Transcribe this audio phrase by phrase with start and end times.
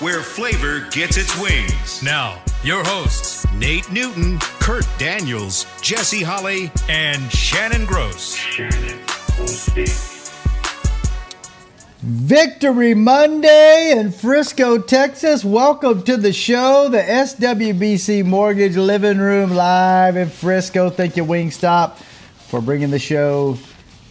[0.00, 2.02] where flavor gets its wings.
[2.02, 8.38] Now, your hosts, Nate Newton, Kurt Daniels, Jesse Holly, and Shannon Gross.
[12.00, 15.44] Victory Monday in Frisco, Texas.
[15.44, 20.88] Welcome to the show, the SWBC Mortgage Living Room live in Frisco.
[20.88, 21.96] Thank you, Wingstop,
[22.48, 23.58] for bringing the show,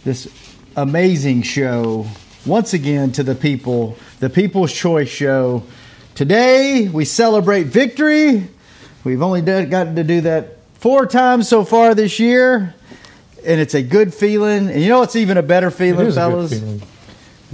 [0.04, 0.28] this
[0.76, 2.06] amazing show,
[2.46, 5.64] once again to the people, the People's Choice Show.
[6.20, 8.46] Today, we celebrate victory.
[9.04, 12.74] We've only gotten to do that four times so far this year,
[13.42, 14.68] and it's a good feeling.
[14.68, 16.60] And you know what's even a better feeling, It is a good fellas?
[16.60, 16.82] feeling.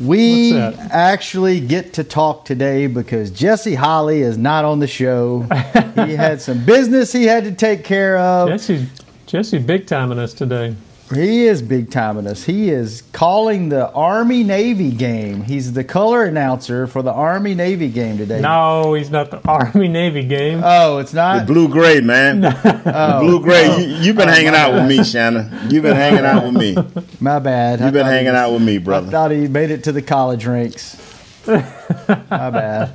[0.02, 5.42] We actually get to talk today because Jesse Holly is not on the show.
[6.04, 8.48] he had some business he had to take care of.
[8.48, 8.88] Jesse,
[9.26, 10.74] Jesse, big timing us today.
[11.14, 12.42] He is big timing us.
[12.44, 15.42] He is calling the Army Navy game.
[15.42, 18.40] He's the color announcer for the Army Navy game today.
[18.40, 20.62] No, he's not the Army Navy game.
[20.64, 21.46] Oh, it's not.
[21.46, 22.40] The blue gray, man.
[22.40, 23.66] The oh, blue gray.
[23.78, 25.70] You, you've oh, been hanging out with me, Shannon.
[25.70, 26.76] You've been hanging out with me.
[27.20, 27.78] My bad.
[27.80, 29.06] You've been hanging was- out with me, brother.
[29.06, 31.00] I thought he made it to the college ranks.
[31.46, 32.88] My bad.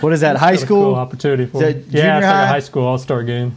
[0.00, 0.36] What is that?
[0.36, 0.84] High What a school?
[0.84, 1.82] cool opportunity for Is him.
[1.82, 2.42] that Yeah, junior it's like high?
[2.44, 3.56] a high school all star game.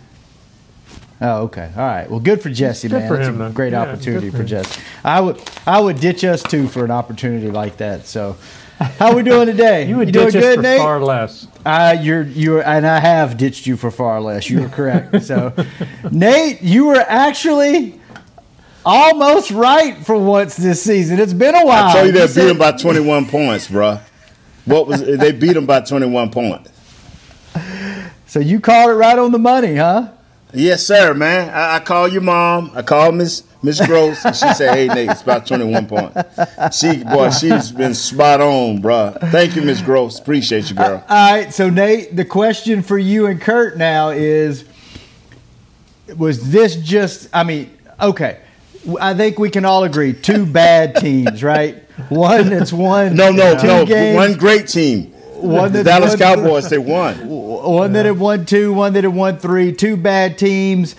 [1.24, 1.70] Oh, okay.
[1.78, 2.10] All right.
[2.10, 3.08] Well, good for Jesse, Good man.
[3.08, 3.52] for That's him, a though.
[3.52, 4.44] great Yeah, opportunity for for.
[4.44, 4.82] Jesse.
[5.04, 8.08] I would, I would ditch us too for an opportunity like that.
[8.08, 8.38] So,
[8.80, 9.86] how we doing today?
[9.88, 10.80] You would doing ditch us good, for Nate?
[10.80, 11.48] far less.
[11.64, 14.50] Uh, you're, you're, and I have ditched you for far less.
[14.50, 15.22] You are correct.
[15.24, 15.54] so,
[16.12, 18.00] Nate, you were actually
[18.84, 21.20] almost right for once this season.
[21.20, 21.90] It's been a while.
[21.90, 24.02] I told you they You beat said- them by 21 points, bruh.
[24.66, 26.72] What was they beat them by 21 points?
[28.26, 30.10] so you called it right on the money, huh?
[30.54, 31.50] Yes, sir, man.
[31.50, 32.72] I, I called your mom.
[32.76, 37.04] I called Miss Miss Gross, and she said, "Hey, Nate, it's about 21 points." She,
[37.04, 39.18] boy, she's been spot on, bruh.
[39.32, 40.20] Thank you, Miss Gross.
[40.20, 41.04] Appreciate you, girl.
[41.08, 44.66] Uh, all right, so Nate, the question for you and Kurt now is
[46.18, 48.40] was this just I mean, okay.
[49.00, 51.84] I think we can all agree two bad teams, right?
[52.10, 53.86] One that's won No, no, no.
[53.86, 55.12] games, One great team.
[55.36, 56.68] One the Dallas won- Cowboys.
[56.70, 57.28] They won.
[57.70, 60.96] One that had won two, one that had won three, two bad teams,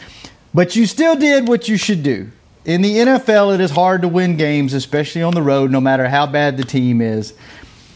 [0.54, 2.30] but you still did what you should do.
[2.64, 6.08] In the NFL, it is hard to win games, especially on the road, no matter
[6.08, 7.34] how bad the team is.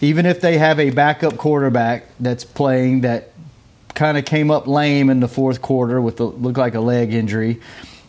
[0.01, 3.31] Even if they have a backup quarterback that's playing that
[3.95, 7.15] kind of came up lame in the fourth quarter with a, looked like a leg
[7.15, 7.61] injury.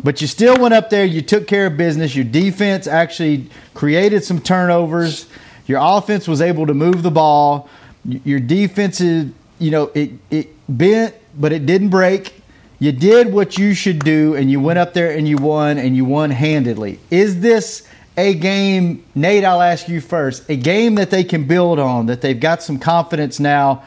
[0.03, 2.15] But you still went up there, you took care of business.
[2.15, 5.27] Your defense actually created some turnovers.
[5.65, 7.69] Your offense was able to move the ball.
[8.05, 12.33] Your defensive, you know, it, it bent, but it didn't break.
[12.79, 15.95] You did what you should do, and you went up there and you won, and
[15.95, 16.99] you won handedly.
[17.09, 19.43] Is this a game, Nate?
[19.43, 20.47] I'll ask you first.
[20.49, 23.83] A game that they can build on, that they've got some confidence now,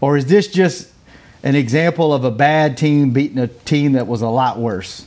[0.00, 0.90] or is this just
[1.42, 5.06] an example of a bad team beating a team that was a lot worse?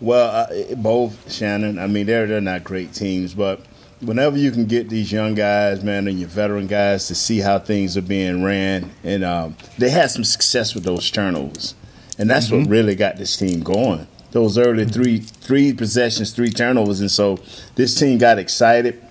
[0.00, 1.78] Well, uh, both Shannon.
[1.78, 3.64] I mean, they're they're not great teams, but
[4.02, 7.58] whenever you can get these young guys, man, and your veteran guys to see how
[7.58, 11.74] things are being ran, and um, they had some success with those turnovers,
[12.18, 14.06] and that's what really got this team going.
[14.32, 17.38] Those early three three possessions, three turnovers, and so
[17.76, 19.02] this team got excited.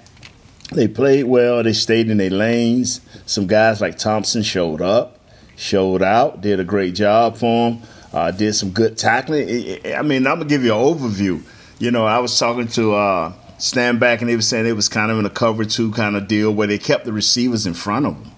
[0.73, 1.63] They played well.
[1.63, 3.01] They stayed in their lanes.
[3.25, 5.19] Some guys like Thompson showed up,
[5.55, 7.81] showed out, did a great job for them.
[8.13, 9.79] Uh, did some good tackling.
[9.85, 11.41] I mean, I'm gonna give you an overview.
[11.79, 14.89] You know, I was talking to uh, Stan back, and they were saying it was
[14.89, 17.73] kind of in a cover two kind of deal where they kept the receivers in
[17.73, 18.33] front of them,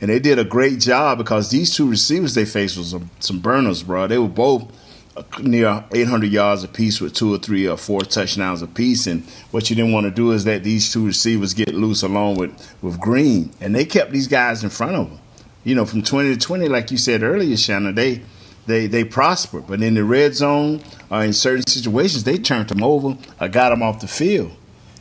[0.00, 3.40] and they did a great job because these two receivers they faced was some, some
[3.40, 4.06] burners, bro.
[4.06, 4.70] They were both
[5.16, 9.06] uh, near 800 yards apiece with two or three or four touchdowns apiece.
[9.06, 12.36] And what you didn't want to do is that these two receivers get loose along
[12.36, 13.50] with, with Green.
[13.60, 15.18] And they kept these guys in front of them.
[15.64, 18.22] You know, from 20 to 20, like you said earlier, Shannon, they
[18.70, 19.66] they they prospered.
[19.66, 23.70] But in the red zone or in certain situations, they turned them over or got
[23.70, 24.52] them off the field.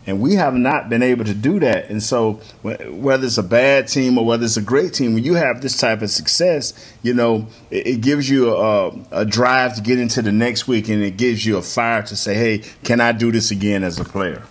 [0.08, 1.90] And we have not been able to do that.
[1.90, 5.36] And so, whether it's a bad team or whether it's a great team, when you
[5.36, 6.74] have this type of success,
[7.04, 10.90] you know, it, it gives you a, a drive to get into the next week
[10.90, 14.00] and it gives you a fire to say, hey, can I do this again as
[14.00, 14.42] a player?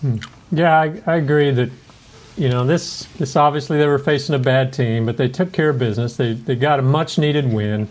[0.00, 0.16] Hmm.
[0.50, 1.70] Yeah, I, I agree that
[2.38, 5.70] you know this this obviously they were facing a bad team, but they took care
[5.70, 6.16] of business.
[6.16, 7.88] They they got a much needed win.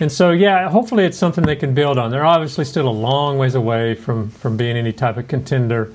[0.00, 2.10] and so yeah, hopefully it's something they can build on.
[2.10, 5.94] They're obviously still a long ways away from from being any type of contender.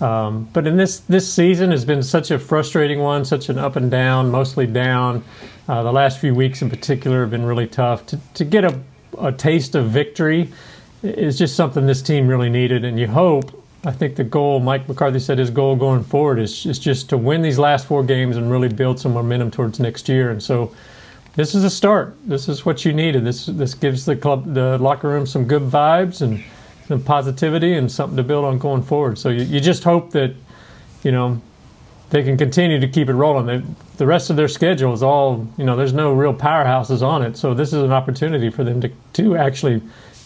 [0.00, 3.76] Um, but in this this season has been such a frustrating one, such an up
[3.76, 5.24] and down, mostly down.
[5.68, 8.06] Uh, the last few weeks in particular have been really tough.
[8.06, 8.78] To to get a
[9.18, 10.48] a taste of victory
[11.02, 13.59] is just something this team really needed, and you hope.
[13.84, 17.16] I think the goal, Mike McCarthy said his goal going forward is, is just to
[17.16, 20.30] win these last four games and really build some momentum towards next year.
[20.30, 20.74] And so
[21.34, 22.14] this is a start.
[22.26, 23.24] This is what you needed.
[23.24, 26.42] This this gives the club, the locker room, some good vibes and
[26.88, 29.18] some positivity and something to build on going forward.
[29.18, 30.34] So you, you just hope that
[31.02, 31.40] you know
[32.10, 33.46] they can continue to keep it rolling.
[33.46, 33.62] They,
[33.96, 35.76] the rest of their schedule is all you know.
[35.76, 39.36] There's no real powerhouses on it, so this is an opportunity for them to to
[39.36, 39.80] actually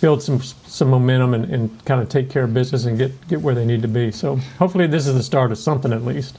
[0.04, 3.40] build some some momentum and, and kind of take care of business and get get
[3.40, 4.12] where they need to be.
[4.12, 6.36] So hopefully this is the start of something at least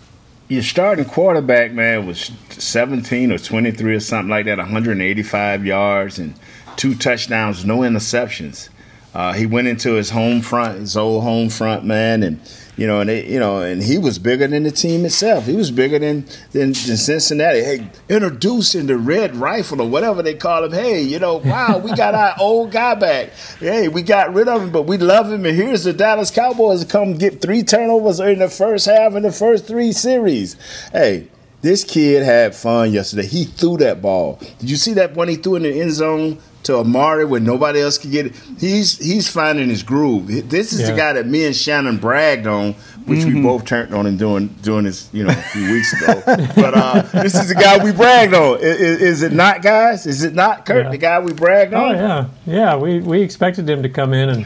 [0.49, 6.35] your starting quarterback, man, was 17 or 23 or something like that, 185 yards and
[6.75, 8.69] two touchdowns, no interceptions.
[9.15, 12.37] Uh, he went into his home front, his old home front, man, and
[12.75, 15.45] you know, and they, you know, and he was bigger than the team itself.
[15.45, 17.63] He was bigger than than, than Cincinnati.
[17.63, 20.73] Hey, introducing the red rifle or whatever they call him.
[20.73, 23.29] Hey, you know, wow, we got our old guy back.
[23.59, 25.45] Hey, we got rid of him, but we love him.
[25.45, 29.23] And here's the Dallas Cowboys to come get three turnovers in the first half in
[29.23, 30.57] the first three series.
[30.91, 31.29] Hey,
[31.61, 33.25] this kid had fun yesterday.
[33.25, 34.39] He threw that ball.
[34.59, 37.81] Did you see that one he threw in the end zone to Amari when nobody
[37.81, 38.35] else could get it?
[38.59, 40.27] He's he's finding his groove.
[40.49, 40.91] This is yeah.
[40.91, 42.73] the guy that me and Shannon bragged on,
[43.05, 43.35] which mm-hmm.
[43.35, 46.21] we both turned on and doing doing this, you know, a few weeks ago.
[46.25, 48.59] but uh, this is the guy we bragged on.
[48.59, 50.05] Is, is, it not, guys?
[50.05, 50.91] Is it not Kurt, yeah.
[50.91, 51.95] the guy we bragged oh, on?
[51.95, 52.75] Oh yeah, yeah.
[52.75, 54.45] We we expected him to come in and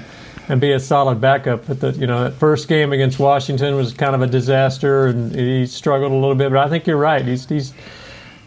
[0.50, 1.68] and be a solid backup.
[1.68, 5.34] But the you know that first game against Washington was kind of a disaster, and
[5.34, 6.52] he struggled a little bit.
[6.52, 7.24] But I think you're right.
[7.24, 7.74] He's he's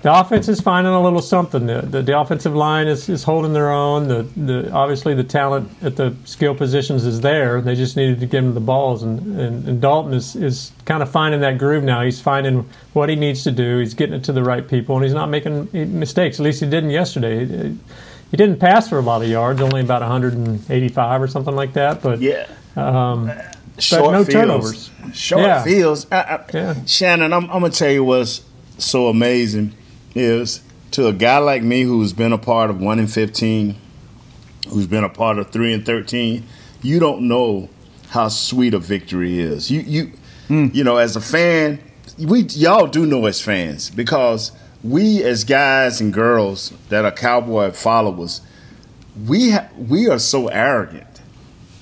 [0.02, 1.66] the offense is finding a little something.
[1.66, 4.08] The, the, the, offensive line is, is holding their own.
[4.08, 7.60] The, the obviously the talent at the skill positions is there.
[7.60, 11.02] They just needed to give them the balls, and, and, and Dalton is, is kind
[11.02, 12.02] of finding that groove now.
[12.02, 13.78] He's finding what he needs to do.
[13.78, 16.40] He's getting it to the right people, and he's not making mistakes.
[16.40, 17.76] At least he didn't yesterday
[18.32, 22.00] he didn't pass for a lot of yards, only about 185 or something like that.
[22.00, 22.46] But yeah,
[22.76, 23.30] um,
[23.78, 24.32] short no fields.
[24.32, 24.90] turnovers.
[25.12, 25.62] Short yeah.
[25.62, 26.06] fields.
[26.10, 26.84] I, I, yeah.
[26.86, 28.42] Shannon, I'm, I'm gonna tell you what's
[28.78, 29.74] so amazing
[30.14, 30.62] is
[30.92, 33.74] to a guy like me who's been a part of one in 15,
[34.68, 36.44] who's been a part of three and 13.
[36.82, 37.68] You don't know
[38.10, 39.70] how sweet a victory is.
[39.70, 40.12] You you
[40.48, 40.74] mm.
[40.74, 41.80] you know as a fan,
[42.18, 44.52] we y'all do know as fans because
[44.84, 48.42] we as guys and girls that are cowboy followers,
[49.26, 51.22] we ha- we are so arrogant,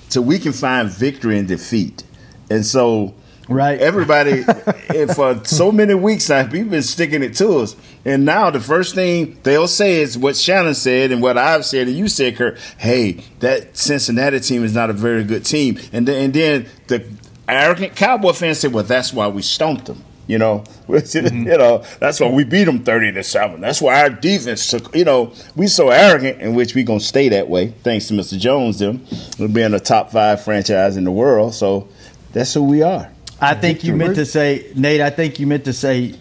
[0.09, 2.03] so we can find victory in defeat,
[2.49, 3.13] and so
[3.51, 4.43] right everybody
[5.13, 7.75] for so many weeks now we've been sticking it to us,
[8.05, 11.87] and now the first thing they'll say is what Shannon said and what I've said
[11.87, 12.57] and you said, Kurt.
[12.77, 17.05] Hey, that Cincinnati team is not a very good team, and then, and then the
[17.47, 20.03] arrogant cowboy fans say, well, that's why we stomped them.
[20.27, 21.47] You know, mm-hmm.
[21.47, 23.59] you know that's why we beat them thirty to seven.
[23.59, 24.95] That's why our defense took.
[24.95, 28.39] You know, we so arrogant, in which we gonna stay that way, thanks to Mr.
[28.39, 28.79] Jones.
[28.79, 29.05] Them,
[29.37, 31.53] we're being a top five franchise in the world.
[31.53, 31.89] So
[32.31, 33.11] that's who we are.
[33.41, 35.01] I think you meant to say, Nate.
[35.01, 36.15] I think you meant to say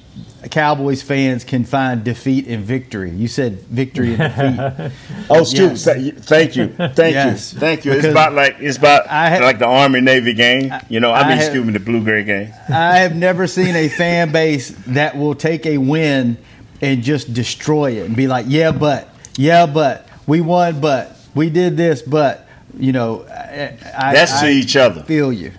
[0.51, 3.11] Cowboys fans can find defeat in victory.
[3.11, 4.93] You said victory and defeat.
[5.31, 5.85] oh, yes.
[5.85, 7.53] thank you, thank yes.
[7.53, 7.93] you, thank you.
[7.93, 10.73] It's about like it's about have, like the Army Navy game.
[10.89, 12.53] You know, I, I mean, have, excuse me, the blue gray game.
[12.71, 16.39] I have never seen a fan base that will take a win
[16.81, 21.51] and just destroy it and be like, yeah, but, yeah, but we won, but we
[21.51, 25.03] did this, but you know, I, that's I, to each other.
[25.03, 25.53] Feel you.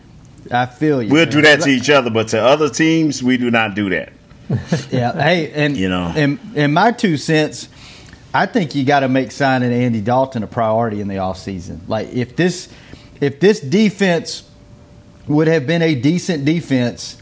[0.51, 1.09] I feel you.
[1.09, 1.31] We'll man.
[1.33, 4.13] do that to each other, but to other teams, we do not do that.
[4.91, 5.13] yeah.
[5.13, 7.69] Hey, and you know, in, in my two cents,
[8.33, 11.87] I think you got to make signing Andy Dalton a priority in the offseason.
[11.87, 12.69] Like if this
[13.19, 14.49] if this defense
[15.27, 17.17] would have been a decent defense,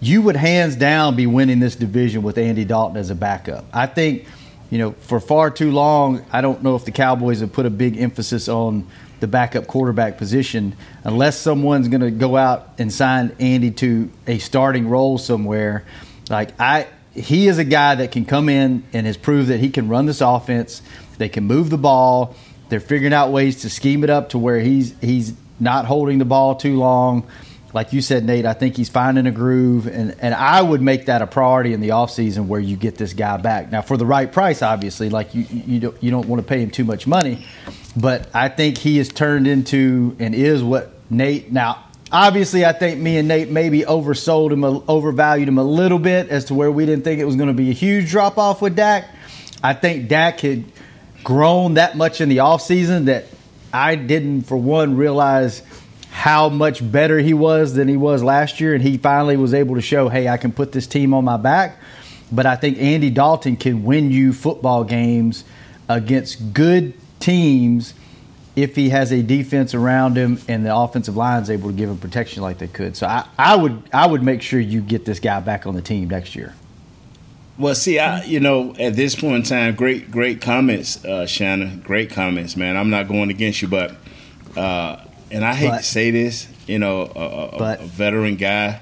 [0.00, 3.64] you would hands down be winning this division with Andy Dalton as a backup.
[3.72, 4.26] I think,
[4.70, 7.70] you know, for far too long, I don't know if the Cowboys have put a
[7.70, 8.86] big emphasis on
[9.20, 14.38] the backup quarterback position unless someone's going to go out and sign Andy to a
[14.38, 15.84] starting role somewhere
[16.28, 19.70] like I, he is a guy that can come in and has proved that he
[19.70, 20.82] can run this offense.
[21.18, 22.34] They can move the ball.
[22.68, 26.24] They're figuring out ways to scheme it up to where he's he's not holding the
[26.24, 27.26] ball too long.
[27.72, 31.06] Like you said, Nate, I think he's finding a groove, and, and I would make
[31.06, 33.70] that a priority in the offseason where you get this guy back.
[33.70, 36.62] Now, for the right price, obviously, like you, you, don't, you don't want to pay
[36.62, 37.44] him too much money,
[37.96, 41.52] but I think he has turned into and is what Nate.
[41.52, 46.28] Now, obviously, I think me and Nate maybe oversold him, overvalued him a little bit
[46.28, 48.62] as to where we didn't think it was going to be a huge drop off
[48.62, 49.08] with Dak.
[49.62, 50.64] I think Dak had
[51.24, 53.24] grown that much in the offseason that
[53.72, 55.62] I didn't, for one, realize
[56.16, 58.74] how much better he was than he was last year.
[58.74, 61.36] And he finally was able to show, hey, I can put this team on my
[61.36, 61.78] back.
[62.32, 65.44] But I think Andy Dalton can win you football games
[65.90, 67.92] against good teams
[68.56, 71.90] if he has a defense around him and the offensive line is able to give
[71.90, 72.96] him protection like they could.
[72.96, 75.82] So I, I would I would make sure you get this guy back on the
[75.82, 76.54] team next year.
[77.58, 81.82] Well, see, I you know at this point in time, great great comments, uh, Shannon.
[81.82, 82.78] Great comments, man.
[82.78, 83.94] I'm not going against you, but
[84.56, 87.20] uh, and I hate But- to say this, you know, a,
[87.54, 88.80] a, But- a veteran guy,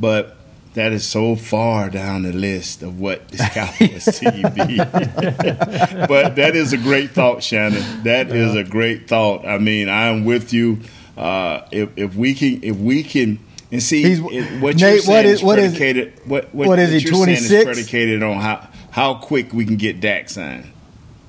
[0.00, 0.36] but
[0.74, 4.76] that is so far down the list of what this Cowboys team be.
[4.76, 8.04] but that is a great thought, Shannon.
[8.04, 9.46] That is a great thought.
[9.46, 10.78] I mean, I'm with you.
[11.16, 13.40] Uh, if, if we can, if we can,
[13.72, 16.12] and see He's- what Nate, you're what saying is- is what is- predicated.
[16.26, 17.64] what, what, what is he, 26?
[17.64, 20.64] predicated on how how quick we can get Dak signed.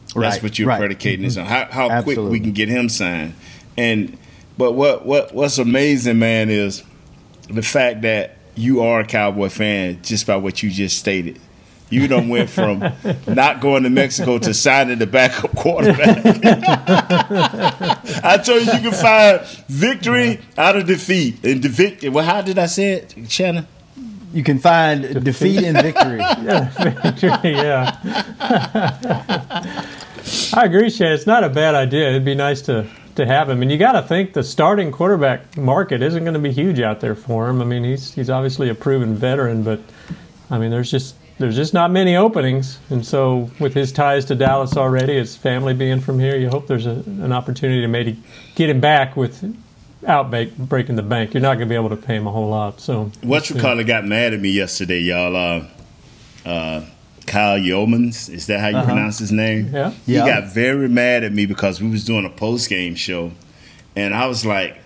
[0.05, 0.77] That's Right, what you're right.
[0.79, 1.45] predicating this on.
[1.47, 3.33] How how quick we can get him signed.
[3.77, 4.17] And
[4.59, 6.83] but what what what's amazing, man, is
[7.49, 11.39] the fact that you are a Cowboy fan just by what you just stated.
[11.89, 12.83] You done went from
[13.25, 16.25] not going to Mexico to signing the backup quarterback.
[18.21, 21.41] I told you you can find victory out of defeat.
[21.45, 23.65] And the vic- well, how did I say it, Shannon?
[24.33, 26.19] You can find defeat and victory.
[26.19, 26.69] yeah.
[27.01, 27.53] Victory.
[27.53, 27.97] Yeah.
[30.53, 31.13] I agree, Shan.
[31.13, 32.09] It's not a bad idea.
[32.09, 32.85] It'd be nice to,
[33.19, 33.61] to have him.
[33.61, 36.99] And you got to think the starting quarterback market isn't going to be huge out
[36.99, 37.61] there for him.
[37.61, 39.79] I mean, he's he's obviously a proven veteran, but
[40.49, 42.79] I mean, there's just there's just not many openings.
[42.89, 46.67] And so, with his ties to Dallas already, his family being from here, you hope
[46.67, 48.21] there's a, an opportunity to maybe
[48.55, 51.33] get him back without ba- breaking the bank.
[51.33, 52.81] You're not going to be able to pay him a whole lot.
[52.81, 55.35] So, What you call it got mad at me yesterday, y'all.
[55.35, 55.65] Uh,
[56.45, 56.85] uh,
[57.29, 58.85] Kyle Youmans, is that how you uh-huh.
[58.85, 59.69] pronounce his name?
[59.73, 59.91] Yeah.
[60.05, 60.25] He Yeah.
[60.27, 63.31] got very mad at me because we was doing a post game show,
[63.95, 64.77] and I was like,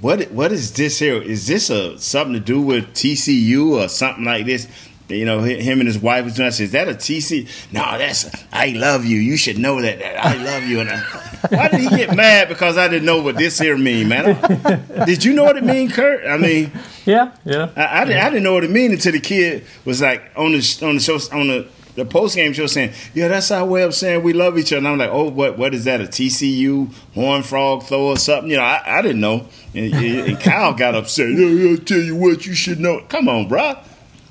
[0.00, 0.32] "What?
[0.32, 1.20] What is this here?
[1.22, 4.66] Is this a something to do with TCU or something like this?"
[5.08, 6.46] You know, him and his wife was doing.
[6.46, 8.30] I said, "Is that a TC?" No, that's.
[8.52, 9.18] I love you.
[9.18, 9.98] You should know that.
[9.98, 10.80] that I love you.
[10.80, 10.98] And I,
[11.50, 12.48] why did he get mad?
[12.48, 14.40] Because I didn't know what this here mean, man.
[15.06, 16.26] did you know what it mean, Kurt?
[16.26, 16.72] I mean.
[17.04, 17.70] yeah, yeah.
[17.76, 20.52] I, I, didn't, I didn't know what it mean until the kid was like on
[20.52, 23.82] the on the show on the the post game show saying, "Yeah, that's our way
[23.82, 26.00] of saying we love each other." And I'm like, "Oh, what what is that?
[26.00, 29.48] A TCU horn frog throw or something?" You know, I, I didn't know.
[29.74, 31.30] And, and Kyle got upset.
[31.30, 33.00] Yeah, yeah, I tell you what, you should know.
[33.08, 33.76] Come on, bro.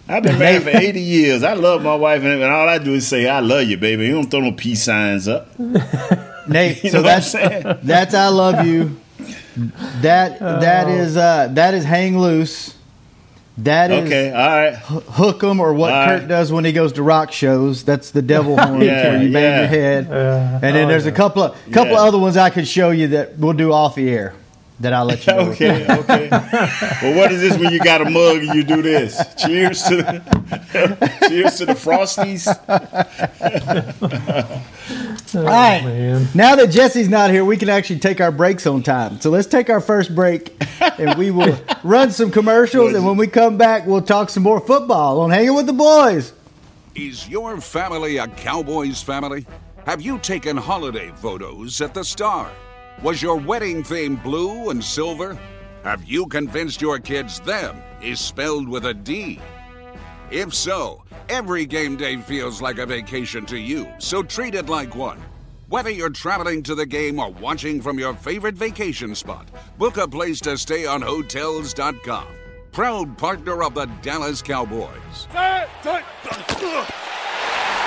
[0.07, 1.43] I've been married for 80 years.
[1.43, 4.05] I love my wife, and, and all I do is say, "I love you, baby."
[4.07, 5.57] You don't throw no peace signs up.
[6.48, 8.98] Nate, You so that's what I'm that's I love you.
[10.01, 12.75] That that is uh, that is hang loose.
[13.60, 14.74] That is Okay, all right.
[14.75, 16.27] hook 'em or what All Kurt right.
[16.27, 17.83] does when he goes to rock shows.
[17.83, 20.05] That's the devil horn Yeah, where you bang your head.
[20.07, 22.01] and then oh, there's a couple of couple Yeah.
[22.01, 24.33] other ones I could show you that we'll do off the air.
[24.80, 25.39] That I'll let you know.
[25.51, 26.30] Okay, okay.
[26.30, 29.22] well, what is this when you got a mug and you do this?
[29.36, 32.48] Cheers to the cheers to the frosties.
[35.36, 35.84] Oh, All right.
[35.84, 36.27] man.
[36.36, 39.20] Now that Jesse's not here, we can actually take our breaks on time.
[39.22, 40.53] So let's take our first break
[41.00, 42.94] and we will run some commercials.
[42.94, 46.34] And when we come back, we'll talk some more football on Hanging with the Boys.
[46.96, 49.46] Is your family a Cowboys family?
[49.86, 52.51] Have you taken holiday photos at the Star?
[53.01, 55.38] Was your wedding theme blue and silver?
[55.83, 59.39] Have you convinced your kids them is spelled with a D?
[60.31, 64.95] If so, every game day feels like a vacation to you, so treat it like
[64.95, 65.21] one.
[65.67, 70.07] Whether you're traveling to the game or watching from your favorite vacation spot, book a
[70.07, 72.27] place to stay on Hotels.com.
[72.71, 75.27] Proud partner of the Dallas Cowboys.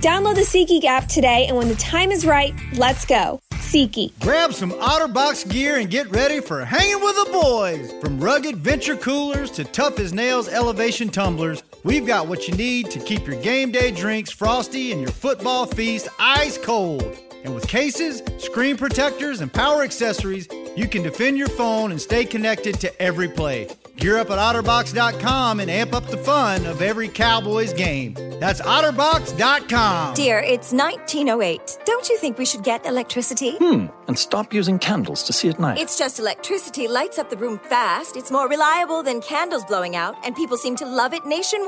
[0.00, 3.40] Download the SeatGeek app today, and when the time is right, let's go.
[3.54, 4.20] SeatGeek.
[4.20, 7.92] Grab some OtterBox gear and get ready for hanging with the boys.
[8.00, 12.90] From rugged venture coolers to tough as nails elevation tumblers, we've got what you need
[12.90, 17.16] to keep your game day drinks frosty and your football feast ice cold.
[17.44, 22.24] And with cases, screen protectors, and power accessories, you can defend your phone and stay
[22.24, 23.68] connected to every play.
[23.96, 28.14] Gear up at OtterBox.com and amp up the fun of every Cowboys game.
[28.38, 30.14] That's OtterBox.com.
[30.14, 31.78] Dear, it's 1908.
[31.84, 33.56] Don't you think we should get electricity?
[33.56, 35.78] Hmm, and stop using candles to see at night.
[35.78, 38.16] It's just electricity lights up the room fast.
[38.16, 41.67] It's more reliable than candles blowing out, and people seem to love it nationwide.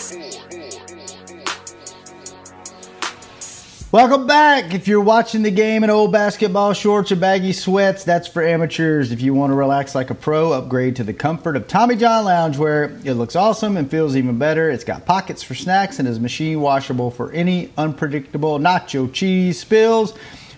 [3.91, 4.73] Welcome back.
[4.73, 9.11] If you're watching the game in old basketball shorts or baggy sweats, that's for amateurs.
[9.11, 12.23] If you want to relax like a pro, upgrade to the comfort of Tommy John
[12.23, 13.05] Loungewear.
[13.05, 14.71] It looks awesome and feels even better.
[14.71, 20.13] It's got pockets for snacks and is machine washable for any unpredictable nacho cheese spills.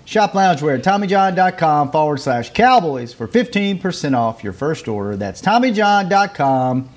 [0.06, 5.16] Shop loungewear at TommyJohn.com forward slash cowboys for 15% off your first order.
[5.16, 6.88] That's TommyJohn.com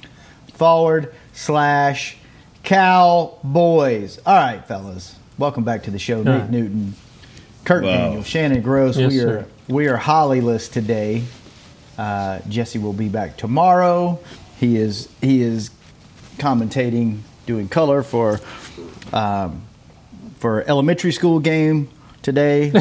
[0.53, 2.19] forward slash
[2.63, 4.19] cowboys.
[4.27, 5.17] All right, fellas.
[5.39, 6.23] Welcome back to the show.
[6.23, 6.51] Nate right.
[6.51, 6.95] Newton,
[7.65, 7.91] Kurt Wow.
[7.91, 8.97] Daniel, Shannon Gross.
[8.97, 9.47] Yes, we are sir.
[9.69, 11.25] we are Hollyless today.
[11.99, 14.19] Uh, Jesse will be back tomorrow.
[14.59, 15.71] He is he is
[16.39, 18.41] commentating, doing color for
[19.13, 19.63] um,
[20.39, 21.89] for elementary school game
[22.23, 22.73] today.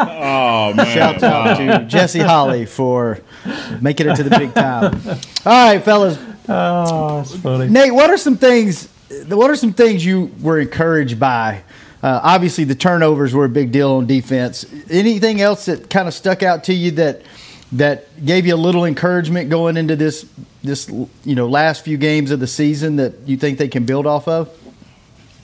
[0.00, 0.86] So Oh man!
[0.94, 3.18] shout out to Jesse Holly for
[3.80, 4.94] making it to the big time.
[5.46, 6.18] All right, fellas.
[6.48, 7.68] Oh, that's funny.
[7.68, 8.88] Nate, what are some things?
[9.28, 11.62] What are some things you were encouraged by?
[12.02, 14.64] Uh, obviously, the turnovers were a big deal on defense.
[14.88, 17.22] Anything else that kind of stuck out to you that
[17.72, 20.26] that gave you a little encouragement going into this
[20.62, 24.06] this you know last few games of the season that you think they can build
[24.06, 24.48] off of?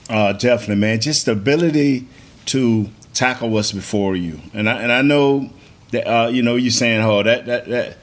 [0.09, 0.99] Uh, definitely, man.
[0.99, 2.07] Just the ability
[2.47, 5.49] to tackle what's before you, and I and I know
[5.91, 7.97] that uh, you know you're saying, "Oh, that that that."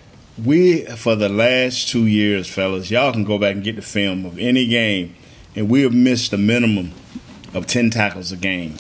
[0.44, 4.26] We for the last two years, fellas, y'all can go back and get the film
[4.26, 5.14] of any game,
[5.54, 6.92] and we have missed the minimum
[7.54, 8.76] of ten tackles a game,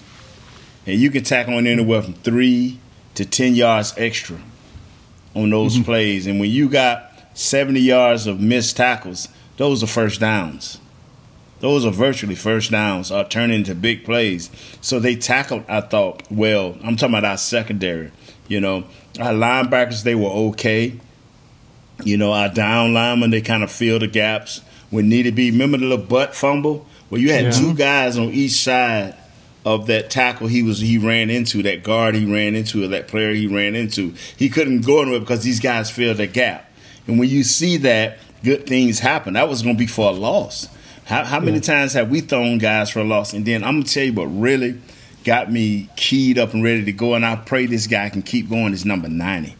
[0.86, 2.78] and you can tackle on anywhere from three
[3.14, 4.38] to ten yards extra
[5.34, 5.84] on those mm-hmm.
[5.84, 10.80] plays, and when you got seventy yards of missed tackles, those are first downs.
[11.60, 14.50] Those are virtually first downs, are turning into big plays.
[14.82, 16.76] So they tackled, I thought, well.
[16.82, 18.10] I'm talking about our secondary.
[18.48, 18.84] You know,
[19.18, 21.00] our linebackers, they were okay.
[22.02, 25.50] You know, our down linemen, they kind of filled the gaps when needed be.
[25.50, 26.86] Remember the little butt fumble?
[27.08, 27.50] Where you had Yeah.
[27.50, 29.14] two guys on each side
[29.64, 33.08] of that tackle he was he ran into, that guard he ran into, or that
[33.08, 34.14] player he ran into.
[34.36, 36.70] He couldn't go anywhere because these guys filled the gap.
[37.06, 39.34] And when you see that, good things happen.
[39.34, 40.68] That was going to be for a loss.
[41.06, 43.32] How, how many times have we thrown guys for a loss?
[43.34, 44.80] And then I'm gonna tell you what really
[45.24, 47.14] got me keyed up and ready to go.
[47.14, 48.72] And I pray this guy can keep going.
[48.72, 49.54] Is number ninety.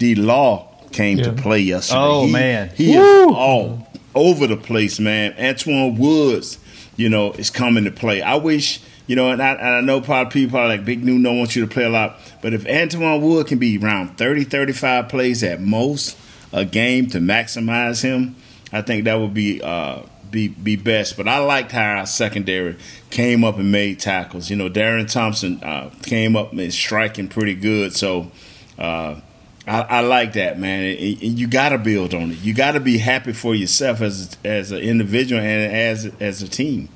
[0.00, 2.00] D Law came to play yesterday.
[2.00, 2.70] Oh, He- man.
[2.76, 3.87] he is all
[4.18, 5.32] over the place, man.
[5.34, 6.58] Antwaun Woods,
[6.96, 8.22] you know, is coming to play.
[8.22, 8.80] I wish.
[9.06, 11.56] You know, and I, and I know probably people are like Big New don't want
[11.56, 15.42] you to play a lot, but if Antwaun Wood can be around 30, 35 plays
[15.42, 16.18] at most
[16.52, 18.36] a game to maximize him,
[18.70, 21.16] I think that would be uh, be be best.
[21.16, 22.76] But I liked how our secondary
[23.10, 24.50] came up and made tackles.
[24.50, 27.94] You know, Darian Thompson uh, came up and striking pretty good.
[27.94, 28.30] So
[28.78, 29.20] uh,
[29.68, 30.84] I, I like that, man.
[30.84, 32.38] And, and you got to build on it.
[32.38, 36.48] You got to be happy for yourself as as an individual and as as a
[36.48, 36.88] team.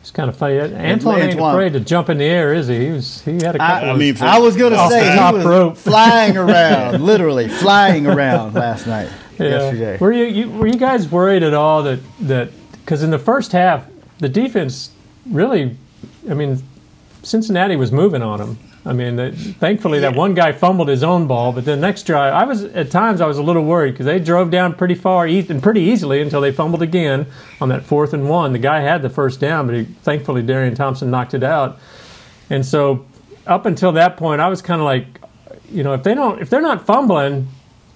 [0.00, 0.58] It's kind of funny.
[0.58, 2.86] Uh, Antwaun ain't afraid to jump in the air, is he?
[2.86, 3.22] He was.
[3.22, 3.88] He had a couple.
[3.88, 5.76] I of, mean, for- I was going to say the he was rope.
[5.76, 9.98] flying around, literally flying around last night, yesterday.
[9.98, 13.52] Were you, you were you guys worried at all that that because in the first
[13.52, 13.86] half
[14.18, 14.90] the defense
[15.26, 15.76] really,
[16.28, 16.62] I mean,
[17.22, 18.58] Cincinnati was moving on them.
[18.86, 22.32] I mean, they, thankfully that one guy fumbled his own ball, but the next drive,
[22.32, 25.26] I was at times I was a little worried because they drove down pretty far
[25.28, 27.26] e- and pretty easily until they fumbled again
[27.60, 28.52] on that fourth and one.
[28.54, 31.78] The guy had the first down, but he, thankfully Darian Thompson knocked it out.
[32.48, 33.04] And so
[33.46, 35.06] up until that point, I was kind of like,
[35.70, 37.48] you know, if they don't, if they're not fumbling,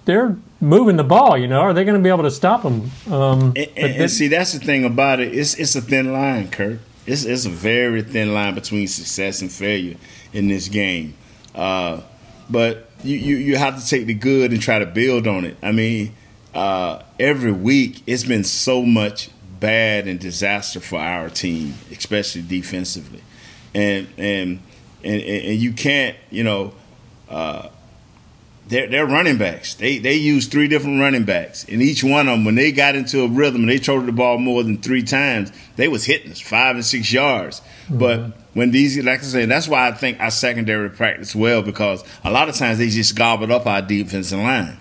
[0.04, 1.38] they're moving the ball.
[1.38, 2.90] You know, are they going to be able to stop them?
[3.10, 5.34] Um, And, and, and see, that's the thing about it.
[5.34, 6.78] It's it's a thin line, Kurt.
[7.06, 9.96] It's it's a very thin line between success and failure
[10.32, 11.14] in this game.
[11.54, 12.00] Uh,
[12.48, 15.56] but you, you you have to take the good and try to build on it.
[15.62, 16.14] I mean,
[16.54, 23.22] uh, every week it's been so much bad and disaster for our team, especially defensively,
[23.74, 24.60] and and
[25.02, 26.74] and and, you can't you know.
[27.28, 27.68] Uh,
[28.66, 29.74] they're, they're running backs.
[29.74, 32.94] They they use three different running backs, and each one of them, when they got
[32.94, 36.30] into a rhythm and they throw the ball more than three times, they was hitting
[36.32, 37.60] us five and six yards.
[37.60, 37.98] Mm-hmm.
[37.98, 42.02] But when these, like I said, that's why I think our secondary practice well because
[42.24, 44.78] a lot of times they just gobbled up our defensive line.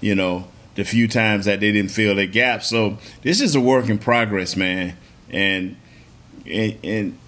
[0.00, 2.62] You know, the few times that they didn't fill their gap.
[2.62, 4.96] So this is a work in progress, man,
[5.28, 5.76] and
[6.46, 6.78] and.
[6.82, 7.18] and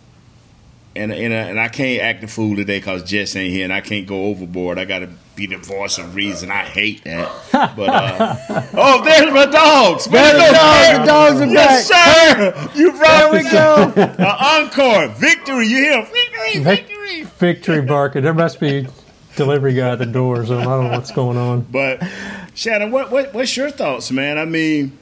[0.97, 3.81] and and, and I can't act a fool today because Jess ain't here, and I
[3.81, 4.77] can't go overboard.
[4.77, 5.09] I got to
[5.41, 6.51] be the voice of reason.
[6.51, 7.31] I hate that.
[7.77, 8.37] But uh,
[8.75, 10.07] oh, there's my dogs.
[10.07, 10.99] There's the dogs.
[10.99, 12.37] The dogs are yes, back.
[12.37, 12.71] sir.
[12.75, 13.93] You brought we go.
[14.19, 15.67] uh, encore, victory.
[15.67, 18.23] You hear victory, victory, victory barking.
[18.23, 18.87] There must be
[19.37, 21.63] delivery guy at the door, so I don't know what's going on.
[21.63, 22.03] But
[22.55, 24.39] Shannon, what, what what's your thoughts, man?
[24.39, 24.99] I mean.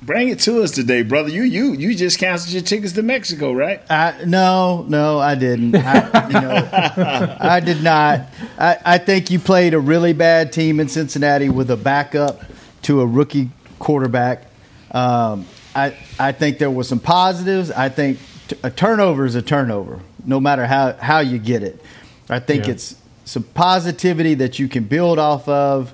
[0.00, 1.28] Bring it to us today, brother.
[1.28, 3.82] You you you just canceled your tickets to Mexico, right?
[3.90, 5.74] I, no, no, I didn't.
[5.74, 8.26] I, you know, I did not.
[8.58, 12.42] I, I think you played a really bad team in Cincinnati with a backup
[12.82, 14.44] to a rookie quarterback.
[14.92, 17.72] Um, I I think there was some positives.
[17.72, 21.82] I think t- a turnover is a turnover, no matter how how you get it.
[22.30, 22.72] I think yeah.
[22.72, 25.92] it's some positivity that you can build off of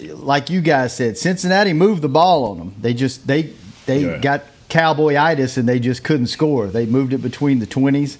[0.00, 2.74] like you guys said, Cincinnati moved the ball on them.
[2.80, 3.52] They just they
[3.86, 4.18] they yeah.
[4.18, 6.66] got cowboyitis and they just couldn't score.
[6.66, 8.18] They moved it between the twenties,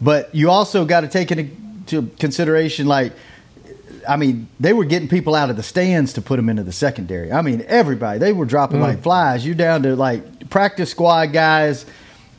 [0.00, 3.12] but you also got to take into consideration like.
[4.06, 6.72] I mean, they were getting people out of the stands to put them into the
[6.72, 7.32] secondary.
[7.32, 8.18] I mean, everybody.
[8.18, 8.82] They were dropping mm.
[8.82, 9.46] like flies.
[9.46, 11.86] You're down to like practice squad guys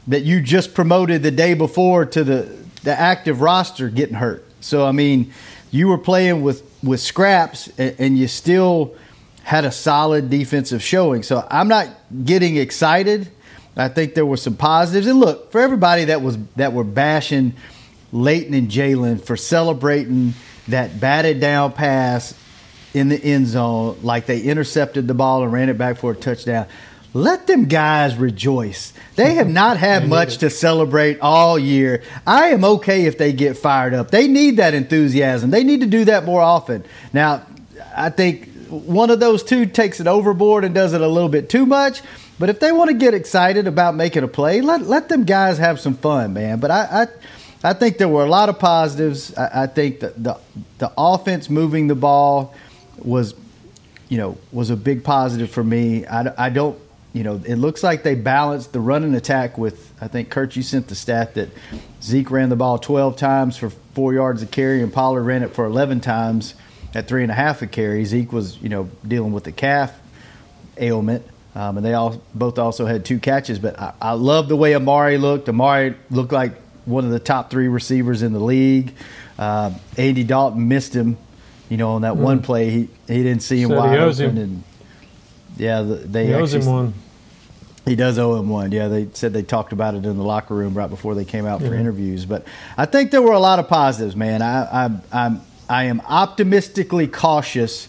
[0.05, 4.45] that you just promoted the day before to the the active roster getting hurt.
[4.61, 5.33] So I mean,
[5.71, 8.95] you were playing with with scraps, and, and you still
[9.43, 11.23] had a solid defensive showing.
[11.23, 11.87] So I'm not
[12.23, 13.29] getting excited.
[13.77, 15.07] I think there were some positives.
[15.07, 17.53] And look, for everybody that was that were bashing
[18.11, 20.33] Leighton and Jaylon for celebrating
[20.67, 22.33] that batted down pass
[22.93, 26.15] in the end zone, like they intercepted the ball and ran it back for a
[26.15, 26.65] touchdown.
[27.15, 28.91] Let them guys rejoice.
[29.15, 32.03] They have not had much to celebrate all year.
[32.27, 34.11] I am okay if they get fired up.
[34.11, 35.49] They need that enthusiasm.
[35.49, 36.83] They need to do that more often.
[37.13, 37.45] Now,
[37.95, 41.47] I think one of those two takes it overboard and does it a little bit
[41.47, 42.01] too much.
[42.37, 45.57] But if they want to get excited about making a play, let let them guys
[45.57, 46.59] have some fun, man.
[46.59, 47.07] But I
[47.63, 49.33] I, I think there were a lot of positives.
[49.37, 50.37] I, I think that the
[50.79, 52.53] the offense moving the ball
[52.97, 53.35] was,
[54.09, 56.05] you know, was a big positive for me.
[56.05, 56.77] I, I don't
[57.15, 59.93] you know, it looks like they balanced the running attack with.
[60.01, 61.47] I think Kurt, you sent the stat that
[62.03, 65.53] Zeke ran the ball 12 times for four yards a carry, and Pollard ran it
[65.53, 66.55] for 11 times
[66.93, 68.03] at three and a half a carry.
[68.03, 69.97] Zeke was, you know, dealing with the calf
[70.77, 71.25] ailment,
[71.55, 73.59] um, and they all both also had two catches.
[73.59, 75.47] But I, I love the way Amari looked.
[75.47, 76.51] Amari looked like
[76.83, 78.93] one of the top three receivers in the league.
[79.39, 81.17] Uh, Andy Dalton missed him,
[81.69, 82.17] you know, on that mm.
[82.17, 82.71] one play.
[82.71, 84.37] He he didn't see him Said wide open, him.
[84.37, 84.63] and
[85.55, 86.93] yeah, they he owes him one.
[87.85, 88.71] He does owe him one.
[88.71, 91.45] Yeah, they said they talked about it in the locker room right before they came
[91.45, 91.79] out for yeah.
[91.79, 92.25] interviews.
[92.25, 92.45] But
[92.77, 94.41] I think there were a lot of positives, man.
[94.41, 97.87] I, I, I'm I am optimistically cautious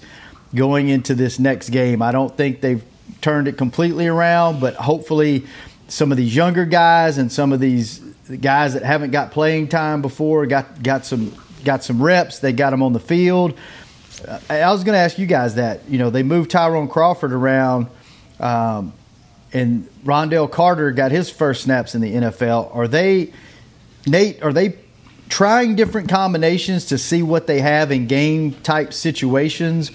[0.55, 2.01] going into this next game.
[2.03, 2.83] I don't think they've
[3.21, 5.47] turned it completely around, but hopefully
[5.89, 7.99] some of these younger guys and some of these
[8.41, 12.39] guys that haven't got playing time before got got some got some reps.
[12.39, 13.59] They got them on the field.
[14.49, 15.89] I was going to ask you guys that.
[15.89, 17.89] You know, they moved Tyrone Crawford around.
[18.41, 18.93] Um,
[19.53, 22.75] and Ron'Dell Carter got his first snaps in the NFL.
[22.75, 23.33] Are they,
[24.07, 24.43] Nate?
[24.43, 24.79] Are they
[25.29, 29.91] trying different combinations to see what they have in game type situations,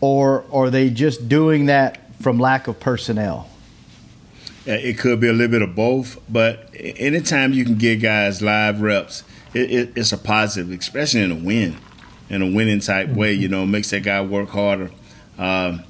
[0.00, 3.48] or are they just doing that from lack of personnel?
[4.64, 8.80] It could be a little bit of both, but anytime you can get guys live
[8.80, 11.78] reps, it, it, it's a positive, especially in a win,
[12.30, 13.16] in a winning type mm-hmm.
[13.16, 13.32] way.
[13.32, 14.90] You know, makes that guy work harder.
[15.36, 15.82] Um,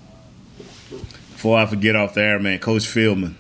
[1.43, 3.35] before I forget off the air, man, Coach Philbin,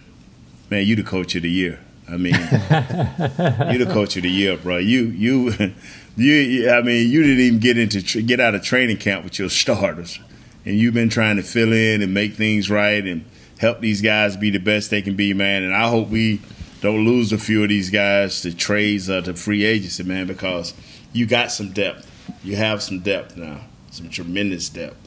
[0.69, 1.79] man, you the coach of the year.
[2.09, 4.79] I mean, you the coach of the year, bro.
[4.79, 5.53] You you
[6.17, 6.69] you.
[6.69, 10.19] I mean, you didn't even get into get out of training camp with your starters,
[10.65, 13.25] and you've been trying to fill in and make things right and
[13.61, 15.63] help these guys be the best they can be, man.
[15.63, 16.41] And I hope we
[16.81, 20.75] don't lose a few of these guys to trades or to free agency, man, because
[21.13, 22.11] you got some depth.
[22.43, 23.61] You have some depth now,
[23.93, 25.02] some tremendous depth.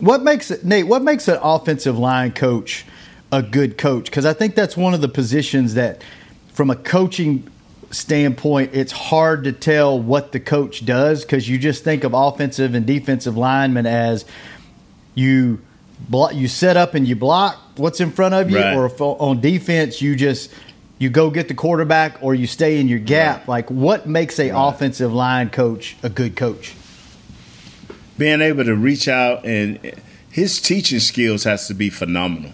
[0.00, 0.86] What makes it, Nate?
[0.86, 2.84] What makes an offensive line coach
[3.30, 4.06] a good coach?
[4.06, 6.02] Because I think that's one of the positions that,
[6.52, 7.48] from a coaching
[7.90, 12.74] standpoint, it's hard to tell what the coach does because you just think of offensive
[12.74, 14.24] and defensive linemen as
[15.14, 15.60] you
[16.08, 18.74] block, you set up and you block what's in front of you, right.
[18.74, 20.50] or on defense you just
[20.98, 23.40] you go get the quarterback or you stay in your gap.
[23.40, 23.48] Right.
[23.48, 24.68] Like, what makes a right.
[24.68, 26.74] offensive line coach a good coach?
[28.20, 29.80] Being able to reach out and
[30.30, 32.52] his teaching skills has to be phenomenal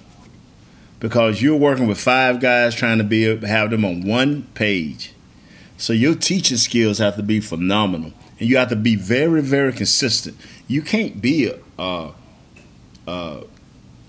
[1.00, 5.12] because you're working with five guys trying to be have them on one page.
[5.76, 9.72] So your teaching skills have to be phenomenal, and you have to be very, very
[9.72, 10.36] consistent.
[10.68, 12.12] You can't be a a,
[13.08, 13.42] a,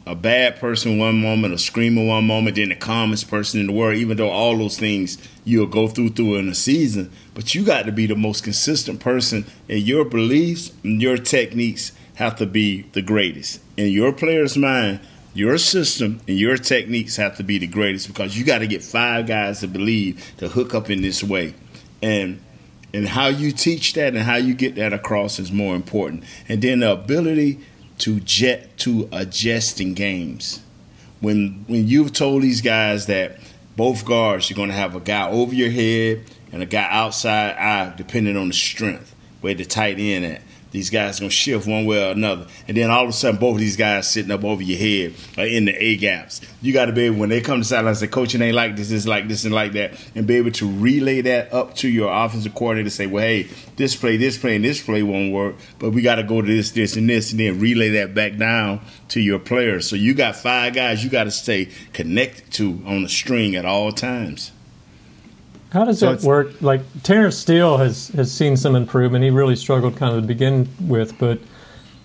[0.05, 3.73] a bad person one moment, a screamer one moment, then the calmest person in the
[3.73, 3.95] world.
[3.95, 7.85] Even though all those things you'll go through through in a season, but you got
[7.85, 12.81] to be the most consistent person, and your beliefs and your techniques have to be
[12.93, 13.61] the greatest.
[13.77, 14.99] In your player's mind
[15.37, 18.81] your system and your techniques have to be the greatest because you got to get
[18.81, 21.53] five guys to believe to hook up in this way.
[22.01, 22.41] And
[22.91, 26.23] and how you teach that and how you get that across is more important.
[26.49, 27.59] And then the ability
[27.99, 30.63] to jet to adjust in games.
[31.19, 33.39] When when you've told these guys that
[33.77, 37.55] both guards you're going to have a guy over your head and a guy outside
[37.55, 41.85] eye depending on the strength where the tight end at these guys gonna shift one
[41.85, 44.43] way or another, and then all of a sudden both of these guys sitting up
[44.43, 46.41] over your head are in the A gaps.
[46.61, 48.91] You got to be able when they come to sideline say, "Coaching ain't like this,
[48.91, 52.11] is like this, and like that," and be able to relay that up to your
[52.11, 52.89] offensive coordinator.
[52.89, 56.01] To say, "Well, hey, this play, this play, and this play won't work, but we
[56.01, 59.21] got to go to this, this, and this," and then relay that back down to
[59.21, 59.87] your players.
[59.87, 63.65] So you got five guys you got to stay connected to on the string at
[63.65, 64.51] all times.
[65.71, 66.61] How does so that work?
[66.61, 69.23] Like Terence Steele has has seen some improvement.
[69.23, 71.39] He really struggled kind of to begin with, but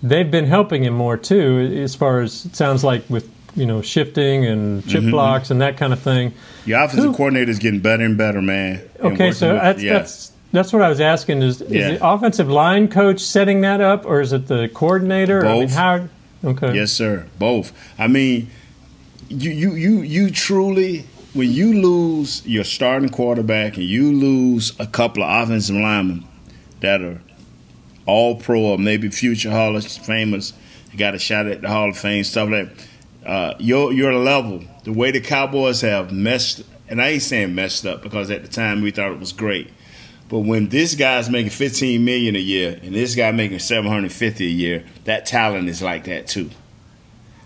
[0.01, 3.81] they've been helping him more too, as far as it sounds like with you know
[3.81, 5.11] shifting and chip mm-hmm.
[5.11, 6.33] blocks and that kind of thing.
[6.65, 8.81] Your offensive Who, coordinator is getting better and better, man.
[8.99, 9.93] Okay, so with, that's, yeah.
[9.93, 11.41] that's that's what I was asking.
[11.41, 11.91] Is, is yeah.
[11.91, 15.41] the offensive line coach setting that up, or is it the coordinator?
[15.41, 15.49] Both.
[15.49, 16.07] I mean, how?
[16.43, 16.75] Okay.
[16.75, 17.27] Yes, sir.
[17.39, 17.73] Both.
[17.97, 18.49] I mean,
[19.29, 24.85] you you you you truly when you lose your starting quarterback and you lose a
[24.85, 26.25] couple of offensive linemen
[26.79, 27.21] that are
[28.05, 30.53] all pro or maybe future Hall of Famers,
[30.95, 32.87] got a shot at the Hall of Fame, stuff like that.
[33.27, 37.85] Uh, your your level, the way the Cowboys have messed, and I ain't saying messed
[37.85, 39.71] up because at the time we thought it was great.
[40.27, 44.49] But when this guy's making 15 million a year and this guy making 750 a
[44.49, 46.49] year, that talent is like that too.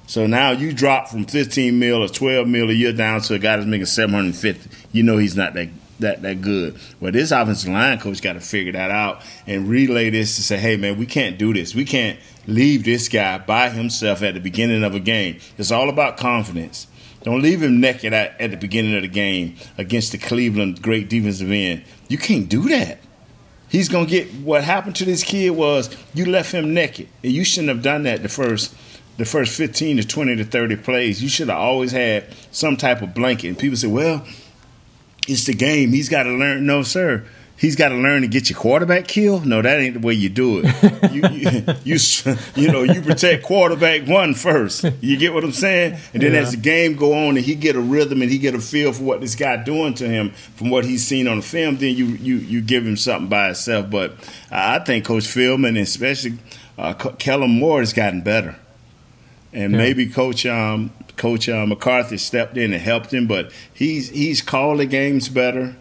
[0.08, 3.40] So now you drop from 15 mil or 12 mil a year down to a
[3.40, 4.70] guy that's making 750.
[4.94, 5.68] You know he's not that
[6.00, 6.78] that that good.
[7.02, 10.58] Well, this offensive line coach got to figure that out and relay this to say,
[10.58, 11.76] hey man, we can't do this.
[11.76, 12.18] We can't
[12.48, 15.40] leave this guy by himself at the beginning of a game.
[15.58, 16.88] It's all about confidence.
[17.24, 21.10] Don't leave him naked at, at the beginning of the game against the Cleveland great
[21.10, 21.84] defensive end.
[22.08, 23.00] You can't do that.
[23.68, 27.44] He's gonna get what happened to this kid was you left him naked, and you
[27.44, 28.74] shouldn't have done that the first
[29.18, 33.02] the first 15 to 20 to 30 plays, you should have always had some type
[33.02, 33.50] of blanket.
[33.50, 34.26] And people say, well,
[35.28, 35.92] it's the game.
[35.92, 36.66] He's got to learn.
[36.66, 37.26] No, sir.
[37.58, 39.48] He's got to learn to get your quarterback killed.
[39.48, 41.12] No, that ain't the way you do it.
[41.12, 44.86] you, you, you, you, know, you protect quarterback one first.
[45.02, 45.98] You get what I'm saying?
[46.14, 46.42] And then yeah.
[46.42, 48.94] as the game go on and he get a rhythm and he get a feel
[48.94, 51.96] for what this guy doing to him from what he's seen on the film, then
[51.96, 53.90] you you you give him something by itself.
[53.90, 54.14] But
[54.52, 56.38] I think Coach Philbin, especially
[56.78, 58.56] uh, Kellen Moore, has gotten better
[59.58, 59.78] and yeah.
[59.80, 64.80] maybe Coach um, Coach uh, McCarthy stepped in and helped him, but he's he's called
[64.80, 65.76] the games better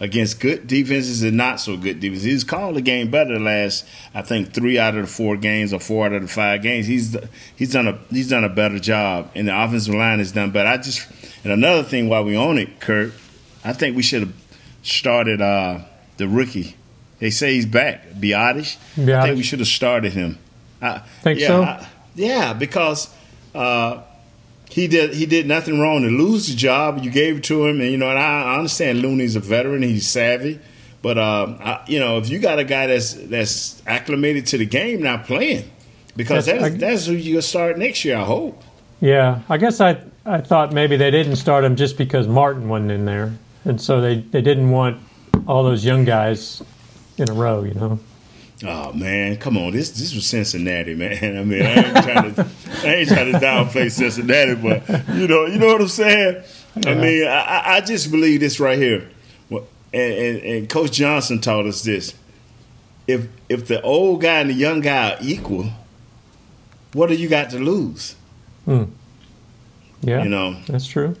[0.00, 2.24] against good defenses and not so good defenses.
[2.24, 5.72] He's called the game better the last I think three out of the four games
[5.72, 6.86] or four out of the five games.
[6.88, 7.16] He's
[7.54, 10.68] he's done a he's done a better job, and the offensive line has done better.
[10.68, 11.08] I just
[11.44, 13.12] and another thing while we own it, Kurt,
[13.64, 14.34] I think we should have
[14.82, 15.78] started uh,
[16.16, 16.74] the rookie.
[17.20, 18.78] They say he's back, Biadasz.
[18.98, 20.38] I think we should have started him.
[20.80, 21.62] I, think yeah, so.
[21.62, 23.12] I, yeah, because
[23.54, 24.02] uh,
[24.68, 27.02] he did he did nothing wrong to lose the job.
[27.02, 30.08] You gave it to him, and you know, and I, understand Looney's a veteran, he's
[30.08, 30.60] savvy,
[31.02, 34.66] but uh, I, you know, if you got a guy that's that's acclimated to the
[34.66, 35.70] game, not playing,
[36.16, 38.16] because that's that's, that's who you'll start next year.
[38.16, 38.62] I hope.
[39.00, 42.92] Yeah, I guess I I thought maybe they didn't start him just because Martin wasn't
[42.92, 43.32] in there,
[43.64, 45.00] and so they they didn't want
[45.46, 46.62] all those young guys
[47.18, 47.98] in a row, you know.
[48.64, 49.72] Oh man, come on!
[49.72, 51.38] This this was Cincinnati, man.
[51.38, 52.46] I mean, I ain't trying to
[52.84, 56.42] I ain't trying to downplay Cincinnati, but you know, you know what I'm saying.
[56.76, 56.90] Yeah.
[56.90, 59.08] I mean, I, I just believe this right here,
[59.50, 62.14] and, and, and Coach Johnson taught us this:
[63.06, 65.70] if if the old guy and the young guy are equal,
[66.92, 68.16] what do you got to lose?
[68.64, 68.84] Hmm.
[70.02, 71.16] Yeah, you know that's true.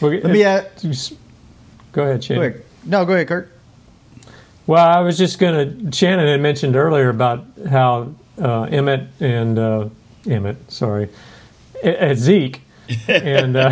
[0.00, 0.70] Well, Let me add,
[1.92, 2.62] go ahead, Shane.
[2.84, 3.52] No, go ahead, Kurt.
[4.68, 5.96] Well, I was just going to.
[5.96, 9.88] Shannon had mentioned earlier about how uh, Emmett and uh,
[10.28, 11.08] Emmett, sorry,
[11.82, 12.60] at Zeke
[13.08, 13.70] and uh,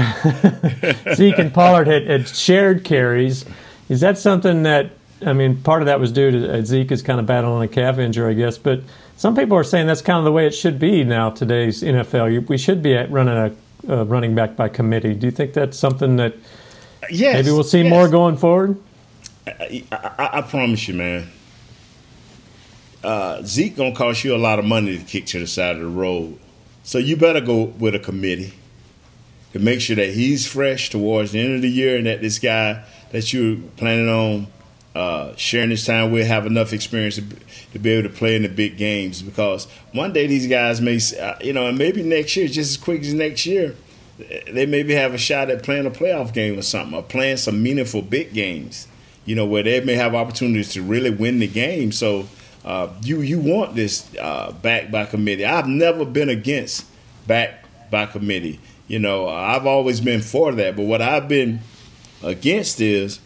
[1.15, 3.45] Zeke and Pollard had, had, shared carries.
[3.91, 4.93] Is that something that
[5.25, 7.71] I mean, part of that was due to uh, Zeke is kind of battling a
[7.71, 8.57] calf injury, I guess.
[8.57, 8.81] But
[9.19, 11.29] some people are saying that's kind of the way it should be now.
[11.29, 13.53] Today's NFL, You- we should be at running a
[13.93, 15.13] uh, running back by committee.
[15.13, 16.35] Do you think that's something that
[17.11, 17.91] Yes, maybe we'll see yes.
[17.91, 18.79] more going forward?
[19.47, 21.29] I, I, I promise you, man.
[23.05, 25.83] Uh, Zeke gonna cost you a lot of money to kick to the side of
[25.83, 26.39] the road,
[26.83, 28.53] so you better go with a committee
[29.53, 32.39] to make sure that he's fresh towards the end of the year, and that this
[32.39, 32.83] guy
[33.13, 34.47] that you're planning on
[34.97, 37.37] uh, sharing this time with have enough experience to, be-
[37.73, 39.23] to be able to play in the big games.
[39.23, 42.77] Because one day these guys may, uh, you know, and maybe next year, just as
[42.77, 43.77] quick as next year,
[44.51, 47.63] they maybe have a shot at playing a playoff game or something, or playing some
[47.63, 48.89] meaningful big games.
[49.27, 51.93] You know, where they may have opportunities to really win the game.
[51.93, 52.27] So
[52.65, 55.45] uh, you you want this uh, back by committee.
[55.45, 56.87] I've never been against
[57.27, 58.59] back by committee.
[58.89, 60.77] You know, I've always been for that.
[60.77, 61.61] But what I've been
[62.23, 63.21] against is,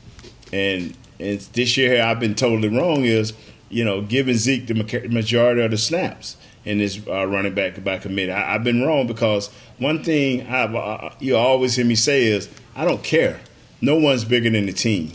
[0.53, 3.35] and and this year I've been totally wrong is,
[3.69, 7.99] you know, giving Zeke the majority of the snaps in this uh, running back by
[7.99, 8.33] committee.
[8.33, 12.49] I, I've been wrong because one thing I've, uh, you always hear me say is,
[12.75, 13.41] I don't care.
[13.81, 15.13] No one's bigger than the team.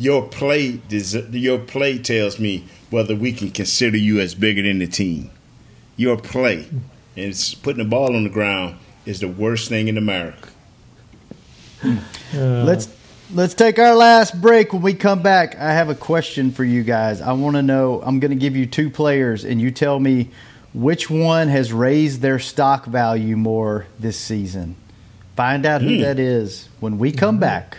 [0.00, 4.78] Your play, des- your play tells me whether we can consider you as bigger than
[4.78, 5.30] the team.
[5.96, 6.82] Your play, and
[7.26, 10.48] it's putting the ball on the ground is the worst thing in America.
[12.32, 12.88] Let's
[13.32, 14.72] let's take our last break.
[14.72, 17.20] When we come back, I have a question for you guys.
[17.20, 18.00] I want to know.
[18.02, 20.30] I'm going to give you two players, and you tell me
[20.72, 24.76] which one has raised their stock value more this season.
[25.36, 26.02] Find out who Hmm.
[26.02, 27.78] that is when we come back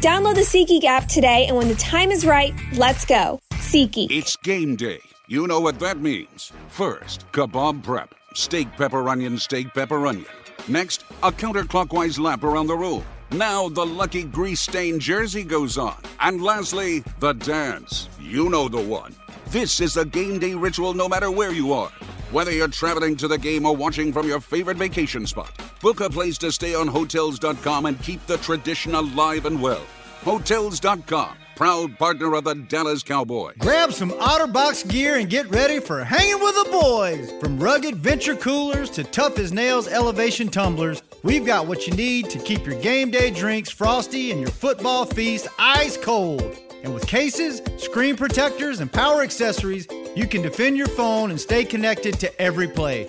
[0.00, 3.40] Download the SeatGeek app today, and when the time is right, let's go.
[3.54, 4.12] SeatGeek.
[4.12, 5.00] It's game day.
[5.26, 6.52] You know what that means.
[6.68, 8.14] First, kebab prep.
[8.32, 10.30] Steak, pepper, onion, steak, pepper, onion.
[10.68, 13.04] Next, a counterclockwise lap around the room.
[13.32, 15.96] Now the lucky grease stained jersey goes on.
[16.20, 18.08] And lastly, the dance.
[18.20, 19.16] You know the one.
[19.48, 21.90] This is a game day ritual no matter where you are.
[22.30, 25.50] Whether you're traveling to the game or watching from your favorite vacation spot,
[25.80, 29.84] book a place to stay on Hotels.com and keep the tradition alive and well.
[30.22, 33.54] Hotels.com, proud partner of the Dallas Cowboys.
[33.58, 37.32] Grab some OtterBox gear and get ready for hanging with the boys.
[37.40, 42.30] From rugged venture coolers to tough as nails elevation tumblers, we've got what you need
[42.30, 46.56] to keep your game day drinks frosty and your football feast ice cold.
[46.82, 51.64] And with cases, screen protectors, and power accessories, you can defend your phone and stay
[51.64, 53.08] connected to every play.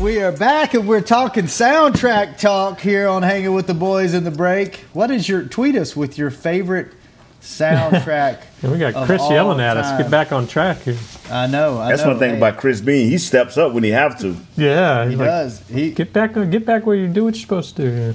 [0.00, 4.24] We are back and we're talking soundtrack talk here on Hanging with the Boys in
[4.24, 4.84] the break.
[4.92, 6.92] What is your tweet us with your favorite
[7.40, 8.42] soundtrack?
[8.62, 10.00] Yeah, we got of Chris all yelling at us.
[10.00, 10.96] Get back on track here.
[11.30, 11.78] I know.
[11.78, 12.08] I That's know.
[12.08, 13.10] one thing Hey, about Chris Bean.
[13.10, 14.34] He steps up when he have to.
[14.56, 15.68] Yeah, He like, does.
[15.68, 17.90] He Get back, get back where you do what you're supposed to do.
[17.94, 18.14] Here.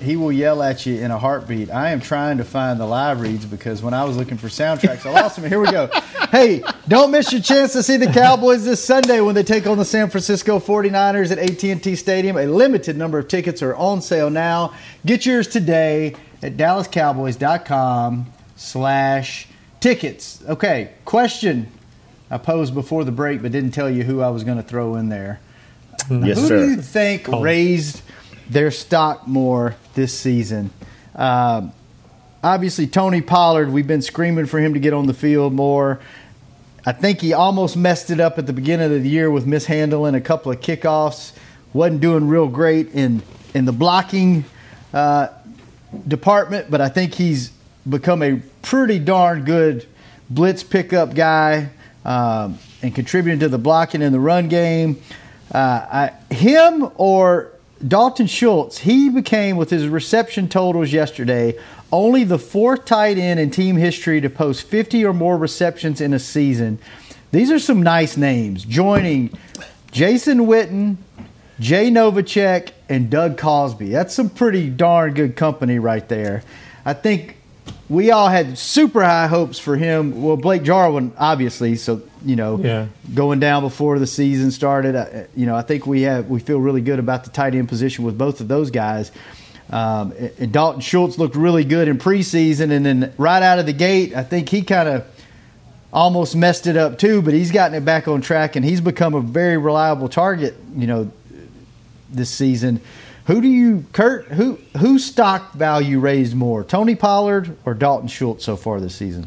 [0.00, 1.70] He will yell at you in a heartbeat.
[1.70, 5.06] I am trying to find the live reads because when I was looking for soundtracks,
[5.06, 5.48] I lost them.
[5.48, 5.88] Here we go.
[6.28, 9.78] Hey, don't miss your chance to see the Cowboys this Sunday when they take on
[9.78, 12.36] the San Francisco 49ers at AT&T Stadium.
[12.36, 14.74] A limited number of tickets are on sale now.
[15.06, 19.48] Get yours today at dallascowboys.com slash
[19.80, 20.42] tickets.
[20.46, 21.72] Okay, question
[22.30, 24.96] I posed before the break but didn't tell you who I was going to throw
[24.96, 25.40] in there.
[26.10, 26.58] Yes, Who sir.
[26.66, 28.02] do you think raised
[28.48, 30.70] their stock more this season?
[31.14, 31.72] Um,
[32.42, 36.00] obviously, Tony Pollard, we've been screaming for him to get on the field more.
[36.86, 40.14] I think he almost messed it up at the beginning of the year with mishandling
[40.14, 41.32] a couple of kickoffs.
[41.72, 43.22] Wasn't doing real great in,
[43.52, 44.44] in the blocking
[44.94, 45.28] uh,
[46.06, 47.52] department, but I think he's
[47.88, 49.86] become a pretty darn good
[50.30, 51.70] blitz pickup guy
[52.04, 55.00] um, and contributing to the blocking in the run game.
[55.52, 57.52] Uh, I, him or
[57.86, 61.58] Dalton Schultz, he became, with his reception totals yesterday,
[61.92, 66.12] only the fourth tight end in team history to post 50 or more receptions in
[66.12, 66.78] a season.
[67.30, 69.30] These are some nice names, joining
[69.90, 70.96] Jason Witten,
[71.60, 73.90] Jay Novacek, and Doug Cosbie.
[73.90, 76.42] That's some pretty darn good company right there.
[76.84, 77.37] I think
[77.88, 80.22] we all had super high hopes for him.
[80.22, 82.86] Well, Blake Jarwin, obviously, so you know, Yeah.
[83.14, 84.96] going down before the season started.
[84.96, 87.68] uh, You know, I think we have we feel really good about the tight end
[87.68, 89.10] position with both of those guys.
[89.70, 93.66] Um, and- and Dalton Schultz looked really good in preseason, and then right out of
[93.66, 95.04] the gate, I think he kind of
[95.92, 97.22] almost messed it up too.
[97.22, 100.56] But he's gotten it back on track, and he's become a very reliable target.
[100.76, 101.10] You know,
[102.12, 102.80] this season.
[103.28, 104.24] Who do you, Kurt?
[104.28, 109.26] Who whose stock value raised more, Tony Pollard or Dalton Schultz so far this season?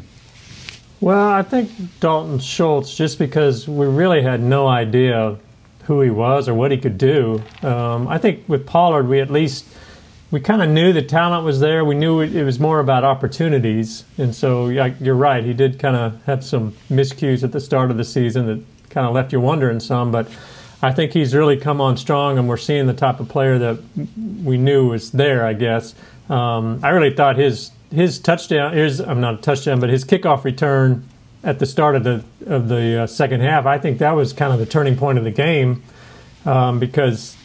[1.00, 5.38] Well, I think Dalton Schultz, just because we really had no idea
[5.84, 7.44] who he was or what he could do.
[7.62, 9.66] Um, I think with Pollard, we at least
[10.32, 11.84] we kind of knew the talent was there.
[11.84, 15.44] We knew it, it was more about opportunities, and so yeah, you're right.
[15.44, 19.06] He did kind of have some miscues at the start of the season that kind
[19.06, 20.26] of left you wondering some, but.
[20.82, 23.78] I think he's really come on strong, and we're seeing the type of player that
[24.44, 25.46] we knew was there.
[25.46, 25.94] I guess
[26.28, 30.44] um, I really thought his his touchdown, his I'm not a touchdown, but his kickoff
[30.44, 31.06] return
[31.44, 33.64] at the start of the of the uh, second half.
[33.64, 35.82] I think that was kind of the turning point of the game
[36.44, 37.36] um, because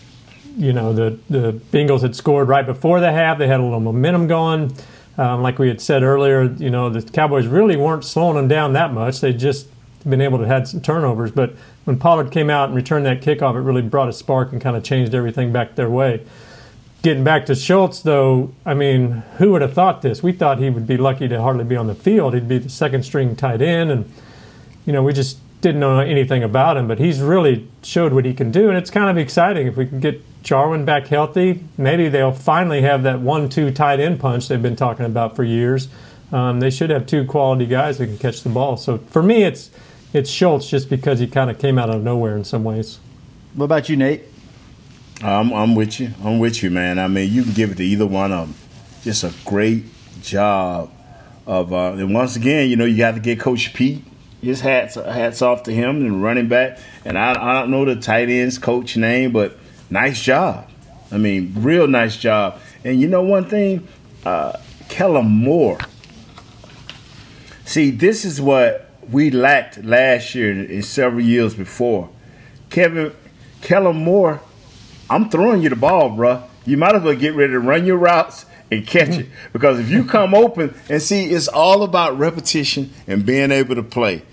[0.57, 3.37] you know the the Bengals had scored right before the half.
[3.37, 4.75] They had a little momentum going.
[5.19, 8.73] Um, like we had said earlier, you know the Cowboys really weren't slowing them down
[8.73, 9.21] that much.
[9.21, 9.67] They just
[10.07, 11.53] been able to have some turnovers, but
[11.87, 14.75] when Pollard came out and returned that kickoff, it really brought a spark and kind
[14.75, 16.21] of changed everything back their way.
[17.01, 20.21] Getting back to Schultz, though, I mean, who would have thought this?
[20.21, 22.33] We thought he would be lucky to hardly be on the field.
[22.33, 24.11] He'd be the second string tight end, and
[24.85, 26.89] you know, we just didn't know anything about him.
[26.89, 29.85] But he's really showed what he can do, and it's kind of exciting if we
[29.85, 31.63] can get Jarwin back healthy.
[31.77, 35.87] Maybe they'll finally have that one-two tight end punch they've been talking about for years.
[36.33, 38.75] Um, they should have two quality guys that can catch the ball.
[38.75, 39.69] So for me, it's
[40.17, 42.99] it's Schultz just because he kind of came out of nowhere in some ways.
[43.53, 44.23] What about you, Nate?
[45.21, 46.11] I'm, I'm with you.
[46.23, 46.99] I'm with you, man.
[46.99, 48.55] I mean, you can give it to either one of them.
[49.03, 49.85] Just a great
[50.21, 50.91] job
[51.45, 51.71] of.
[51.71, 54.03] Uh, and once again, you know, you got to get Coach Peete.
[54.41, 56.77] His hats hats off to him and running back.
[57.03, 59.57] And I, I don't know the tight ends coach name, but
[59.89, 60.69] nice job.
[61.11, 62.59] I mean, real nice job.
[62.83, 63.87] And you know one thing,
[64.25, 64.59] uh,
[64.89, 65.79] Kellen Moore.
[67.65, 72.09] See, this is what we lacked last year and several years before.
[72.69, 73.13] Kevin
[73.61, 74.41] Kellen Moore,
[75.09, 76.43] I'm throwing you the ball, bruh.
[76.65, 79.27] You might as well get ready to run your routes and catch it.
[79.53, 83.83] Because if you come open and see, it's all about repetition and being able to
[83.83, 84.23] play.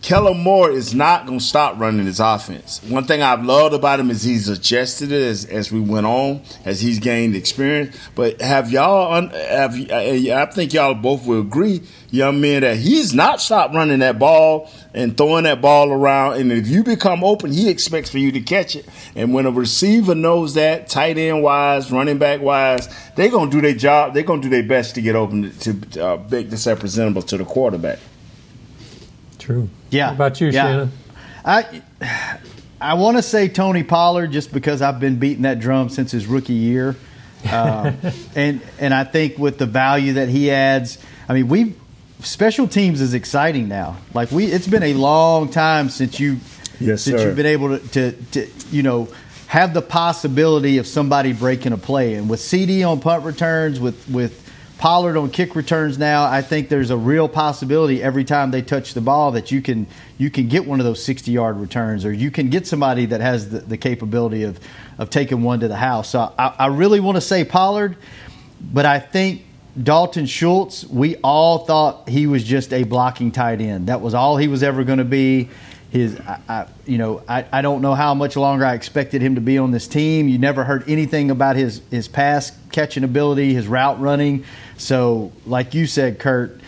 [0.00, 2.80] Kellen Moore is not going to stop running his offense.
[2.84, 6.42] One thing I've loved about him is he's adjusted it as, as we went on,
[6.64, 7.96] as he's gained experience.
[8.14, 13.40] But have y'all, have I think y'all both will agree, young men, that he's not
[13.40, 16.40] stopped running that ball and throwing that ball around.
[16.40, 18.86] And if you become open, he expects for you to catch it.
[19.16, 23.56] And when a receiver knows that, tight end wise, running back wise, they're going to
[23.56, 24.14] do their job.
[24.14, 27.22] They're going to do their best to get open to, to uh, make this representable
[27.22, 27.98] to the quarterback.
[29.48, 29.68] True.
[29.88, 30.08] Yeah.
[30.08, 30.62] What about you, Yeah.
[30.62, 30.92] Shannon?
[31.42, 31.82] I
[32.82, 36.26] I want to say Tony Pollard just because I've been beating that drum since his
[36.26, 36.96] rookie year,
[37.50, 37.96] um,
[38.36, 40.98] and and I think with the value that he adds,
[41.30, 41.74] I mean we
[42.20, 43.96] special teams is exciting now.
[44.12, 46.36] Like we, it's been a long time since you
[46.78, 47.28] Yes, since sir.
[47.28, 49.08] you've been able to, to to you know
[49.46, 54.06] have the possibility of somebody breaking a play, and with CD on punt returns, with
[54.10, 54.44] with
[54.78, 58.94] Pollard on kick returns now, I think there's a real possibility every time they touch
[58.94, 59.86] the ball that you can
[60.18, 63.20] you can get one of those 60 yard returns, or you can get somebody that
[63.20, 64.60] has the, the capability of
[64.96, 66.10] of taking one to the house.
[66.10, 67.96] So I, I really want to say Pollard,
[68.60, 69.42] but I think
[69.82, 73.88] Dalton Schultz, we all thought he was just a blocking tight end.
[73.88, 75.48] That was all he was ever going to be.
[75.90, 79.36] His, I, I, you know, I, I don't know how much longer I expected him
[79.36, 80.28] to be on this team.
[80.28, 84.44] You never heard anything about his his pass catching ability, his route running.
[84.78, 86.60] So, like you said, Kurt,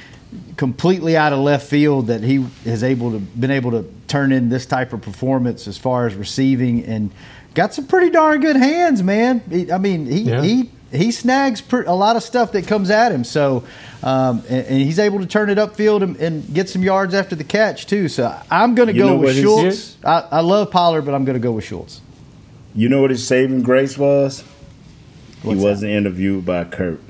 [0.56, 4.48] completely out of left field that he has able to been able to turn in
[4.48, 7.10] this type of performance as far as receiving and
[7.54, 9.42] got some pretty darn good hands, man.
[9.72, 10.42] I mean, he Yeah.
[10.42, 13.22] he he snags a lot of stuff that comes at him.
[13.22, 13.62] So,
[14.02, 17.36] um, and, and he's able to turn it upfield and, and get some yards after
[17.36, 18.08] the catch too.
[18.08, 19.96] So I'm going to go with Schultz.
[20.04, 22.00] I, I love Pollard, but I'm going to go with Schultz.
[22.74, 24.42] You know what his saving grace was?
[25.42, 27.00] What's he wasn't interviewed by Kurt.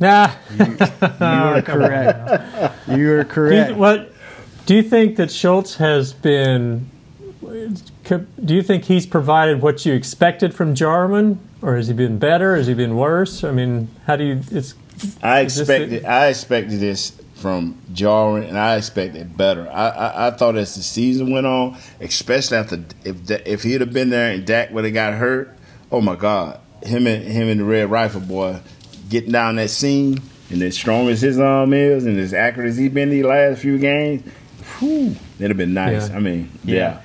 [0.00, 0.76] Nah, you, you
[1.20, 2.88] are correct.
[2.88, 3.68] You are correct.
[3.68, 4.12] Do you, what
[4.66, 6.90] do you think that Schultz has been?
[7.42, 12.56] Do you think he's provided what you expected from Jarwin, or has he been better?
[12.56, 13.44] Has he been worse?
[13.44, 14.40] I mean, how do you?
[14.50, 14.74] It's.
[15.22, 16.04] I expected.
[16.04, 19.68] I expected this from Jarwin, and I expected better.
[19.70, 23.92] I, I, I, thought as the season went on, especially after if if he'd have
[23.92, 25.56] been there and Dak would have got hurt,
[25.92, 28.60] oh my God, him and him and the Red Rifle boy
[29.08, 30.18] getting down that seam,
[30.50, 33.60] and as strong as his arm is, and as accurate as he's been these last
[33.60, 34.22] few games,
[34.78, 36.08] whew, it'd have been nice.
[36.10, 36.16] Yeah.
[36.16, 36.74] I mean, yeah.
[36.74, 37.00] yeah.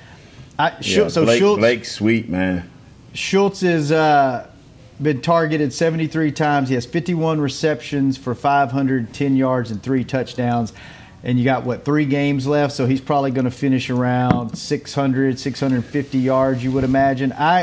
[0.58, 1.08] I, yeah.
[1.08, 2.70] So Blake, Schultz, Blake, sweet man.
[3.14, 4.46] Schultz has Uh,
[5.00, 6.68] been targeted 73 times.
[6.68, 10.72] He has 51 receptions for 510 yards and three touchdowns.
[11.22, 15.38] And you got what three games left, so he's probably going to finish around 600,
[15.38, 16.62] 650 yards.
[16.64, 17.32] You would imagine.
[17.32, 17.62] I,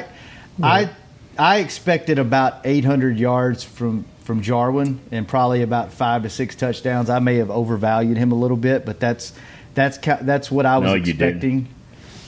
[0.58, 0.66] yeah.
[0.66, 0.90] I,
[1.38, 7.10] I expected about 800 yards from from Jarwin and probably about five to six touchdowns.
[7.10, 9.32] I may have overvalued him a little bit, but that's
[9.74, 11.70] that's that's what I was no, expecting.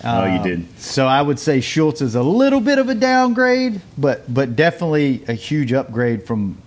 [0.02, 0.60] Oh, you did.
[0.60, 4.56] Um, so I would say Schultz is a little bit of a downgrade, but but
[4.56, 6.58] definitely a huge upgrade from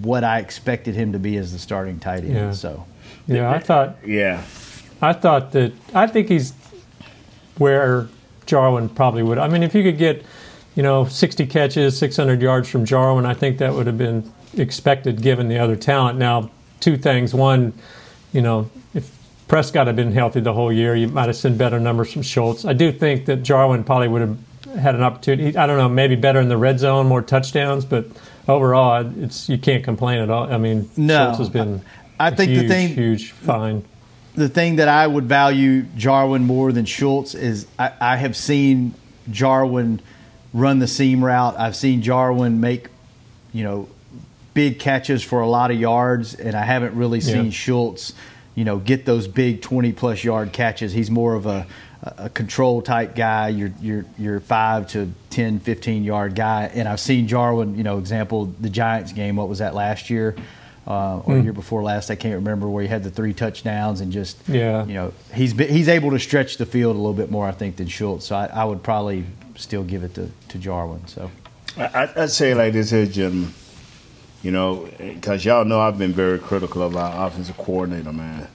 [0.00, 2.34] what I expected him to be as the starting tight end.
[2.34, 2.52] Yeah.
[2.52, 2.86] So
[3.26, 4.42] yeah, I thought yeah,
[5.02, 6.54] I thought that I think he's
[7.58, 8.08] where
[8.46, 9.36] Jarwin probably would.
[9.36, 10.24] I mean, if you could get
[10.74, 15.22] you know 60 catches, 600 yards from Jarwin, I think that would have been expected
[15.22, 16.18] given the other talent.
[16.18, 16.50] Now,
[16.80, 17.34] two things.
[17.34, 17.72] One,
[18.32, 19.10] you know, if
[19.48, 22.64] Prescott had been healthy the whole year, you might have seen better numbers from Schultz.
[22.64, 24.38] I do think that Jarwin probably would have
[24.78, 25.56] had an opportunity.
[25.56, 28.06] I don't know, maybe better in the red zone, more touchdowns, but
[28.48, 30.52] overall, it's you can't complain at all.
[30.52, 31.82] I mean, no, Schultz has been.
[32.18, 33.84] I think huge, the thing, huge, fine.
[34.34, 38.94] The thing that I would value Jarwin more than Schultz is I, I have seen
[39.30, 40.00] Jarwin
[40.54, 41.58] run the seam route.
[41.58, 42.88] I've seen Jarwin make,
[43.52, 43.88] you know,
[44.54, 47.50] big catches for a lot of yards, and I haven't really seen yeah.
[47.50, 48.12] Schultz
[48.54, 50.92] you know, get those big 20 plus yard catches.
[50.92, 51.66] He's more of a,
[52.02, 56.70] a control type guy, your, your, your 5 to 10, 15 yard guy.
[56.74, 60.36] And I've seen Jarwin, you know, example, the Giants game, what was that last year?
[60.84, 61.44] Uh, or mm.
[61.44, 64.84] year before last, I can't remember, where he had the three touchdowns and just, yeah.
[64.84, 67.76] you know, he's he's able to stretch the field a little bit more, I think,
[67.76, 68.26] than Schultz.
[68.26, 69.24] So I, I would probably
[69.54, 71.06] still give it to, to Jarwin.
[71.06, 71.30] So
[71.76, 73.54] I, would say like this here, gentlemen.
[74.42, 78.48] You know, because y'all know I've been very critical of our offensive coordinator, man,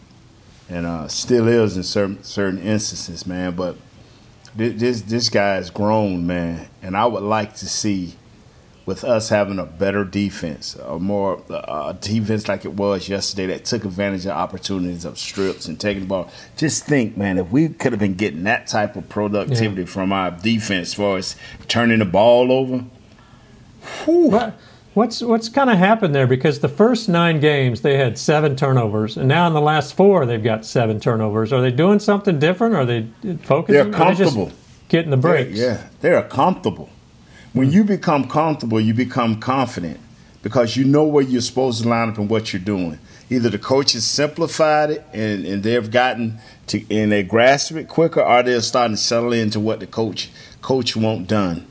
[0.69, 3.55] and uh, still is in certain certain instances, man.
[3.55, 3.77] But
[4.55, 8.15] this this guy is grown, man, and I would like to see
[8.87, 13.65] with us having a better defense, a more uh, defense like it was yesterday that
[13.65, 16.31] took advantage of opportunities of strips and taking the ball.
[16.55, 19.87] Just think, man, if we could have been getting that type of productivity yeah.
[19.87, 21.35] from our defense, as far as
[21.67, 22.85] turning the ball over.
[24.05, 24.53] Whew.
[24.97, 26.25] What's what's kind of happened there?
[26.25, 30.25] Because the first nine games they had seven turnovers, and now in the last four
[30.25, 31.53] they've got seven turnovers.
[31.53, 32.73] Are they doing something different?
[32.73, 33.05] Are they
[33.43, 33.75] focusing?
[33.75, 34.47] They're comfortable.
[34.47, 34.53] They
[34.89, 35.55] getting the breaks.
[35.55, 36.89] They're, yeah, they're comfortable.
[37.53, 39.99] When you become comfortable, you become confident
[40.41, 42.97] because you know where you're supposed to line up and what you're doing.
[43.29, 47.87] Either the coach has simplified it and, and they've gotten to and they grasp it
[47.87, 50.31] quicker, or they're starting to settle into what the coach
[50.63, 51.67] coach won't done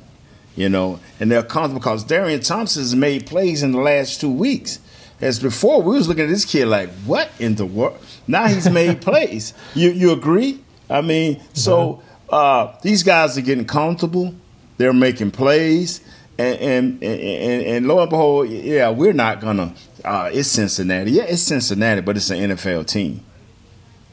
[0.57, 4.81] you know, and they're comfortable because Darian Thompson's made plays in the last two weeks.
[5.21, 7.99] As before, we was looking at this kid like, what in the world?
[8.27, 9.55] Now he's made plays.
[9.75, 10.63] You you agree?
[10.91, 14.35] I mean, so uh, these guys are getting comfortable.
[14.79, 16.01] They're making plays,
[16.39, 19.75] and and and, and lo and behold, yeah, we're not gonna.
[20.05, 21.13] Uh, it's Cincinnati.
[21.13, 23.25] Yeah, it's Cincinnati, but it's an NFL team.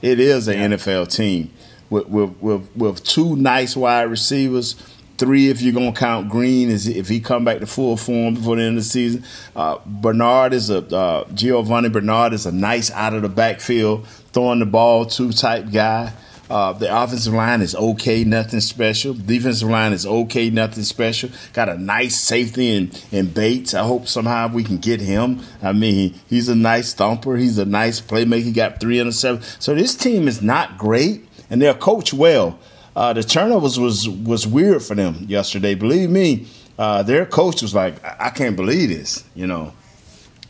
[0.02, 0.78] It is an yeah.
[0.78, 1.52] NFL team
[1.90, 4.76] with, with with with two nice wide receivers
[5.24, 8.58] Three, if you're gonna count Green, is if he come back to full form before
[8.58, 9.24] the end of the season.
[9.56, 14.60] Uh, Bernard is a uh, Giovani Bernard is a nice out of the backfield throwing
[14.60, 16.12] the ball to type guy.
[16.50, 19.14] Uh, the offensive line is okay, nothing special.
[19.14, 21.30] Defensive line is okay, nothing special.
[21.54, 23.74] Got a nice safety in, in Bates.
[23.74, 25.40] I hope somehow we can get him.
[25.62, 27.38] I mean, he's a nice thumper.
[27.38, 28.44] He's a nice playmaker.
[28.44, 29.62] He got three interceptions.
[29.62, 32.60] So this team is not great, and they're coached well.
[32.96, 35.76] Uh, the turnovers was was weird for them yesterday.
[35.76, 39.74] Believe me, uh, their coach was like, I-, I can't believe this," you know.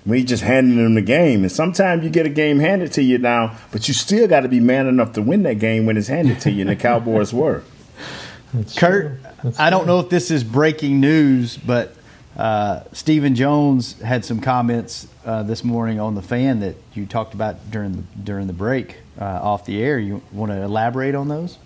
[0.05, 3.17] We just handed them the game, and sometimes you get a game handed to you
[3.17, 6.09] now, but you still got to be man enough to win that game when it's
[6.09, 6.61] handed to you.
[6.61, 7.63] And the Cowboys were.
[8.53, 9.17] That's Kurt,
[9.57, 11.95] I don't know if this is breaking news, but
[12.37, 17.33] uh, Stephen Jones had some comments uh, this morning on the fan that you talked
[17.33, 19.99] about during the during the break uh, off the air.
[19.99, 21.57] You want to elaborate on those?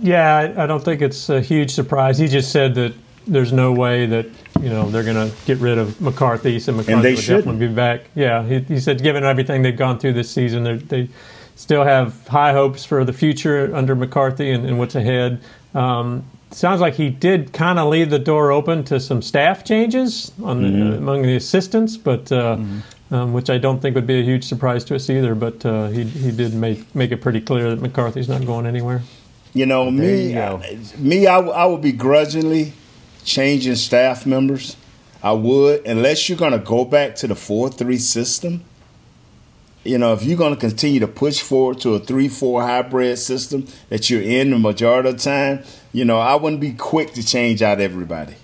[0.00, 2.18] Yeah, I, I don't think it's a huge surprise.
[2.18, 2.94] He just said that
[3.26, 4.26] there's no way that
[4.60, 7.74] you know they're going to get rid of McCarthy, so McCarthy they will definitely be
[7.74, 8.02] back.
[8.14, 11.08] Yeah, he, he said given everything they've gone through this season, they're- they
[11.56, 15.40] still have high hopes for the future under McCarthy and, and what's ahead.
[15.72, 16.24] Um,
[16.54, 20.62] sounds like he did kind of leave the door open to some staff changes on
[20.62, 20.98] the, Mhm.
[20.98, 22.30] among the assistants, but.
[22.32, 22.78] Uh, Mm-hmm.
[23.14, 25.88] um, which I don't think would be a huge surprise to us either, but uh,
[25.88, 29.02] he, he did make, make it pretty clear that McCarthy's not going anywhere.
[29.52, 32.72] You know, me, I, me, I, I would begrudgingly
[33.22, 34.76] changing staff members.
[35.22, 38.64] I would, unless you're going to go back to the four-three system.
[39.84, 43.66] You know, if you're going to continue to push forward to a three-four hybrid system
[43.90, 45.62] that you're in the majority of the time,
[45.94, 48.34] you know, I wouldn't be quick to change out everybody.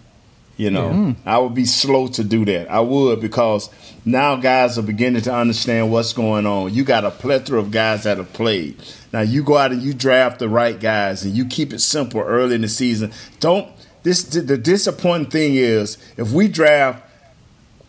[0.57, 1.17] You know.
[1.27, 2.71] I would be slow to do that.
[2.71, 3.71] I would because
[4.05, 6.73] now guys are beginning to understand what's going on.
[6.73, 8.77] You got a plethora of guys that have played.
[9.13, 12.21] Now you go out and you draft the right guys and you keep it simple
[12.21, 13.13] early in the season.
[13.41, 13.69] Don't
[14.05, 17.05] this the disappointing thing is if we draft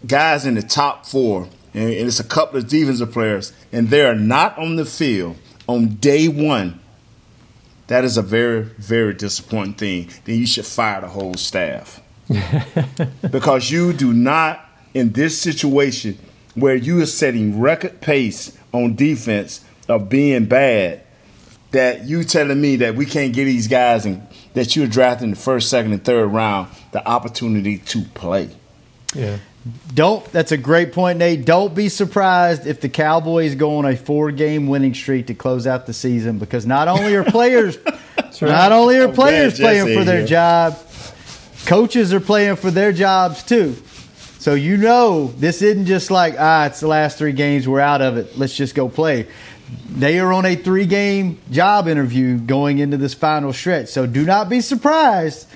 [0.07, 4.57] guys in the top four and it's a couple of defensive players and they're not
[4.57, 5.37] on the field
[5.67, 6.80] on day one,
[7.91, 10.09] that is a very, very disappointing thing.
[10.23, 12.01] Then you should fire the whole staff
[13.31, 16.17] because you do not in this situation
[16.55, 21.01] where you are setting record pace on defense of being bad
[21.71, 25.35] that you telling me that we can't get these guys and that you're drafting the
[25.35, 28.49] first second and third round the opportunity to play
[29.13, 29.37] Yeah.
[29.93, 30.25] Don't.
[30.31, 31.45] That's a great point, Nate.
[31.45, 35.85] Don't be surprised if the Cowboys go on a four-game winning streak to close out
[35.85, 37.77] the season because not only are players,
[38.41, 40.27] not only are players glad playing for their here.
[40.27, 40.79] job,
[41.67, 43.75] coaches are playing for their jobs too.
[44.39, 48.01] So you know this isn't just like ah, it's the last three games, we're out
[48.01, 48.35] of it.
[48.39, 49.27] Let's just go play.
[49.89, 53.89] They are on a three-game job interview going into this final stretch.
[53.89, 55.47] So do not be surprised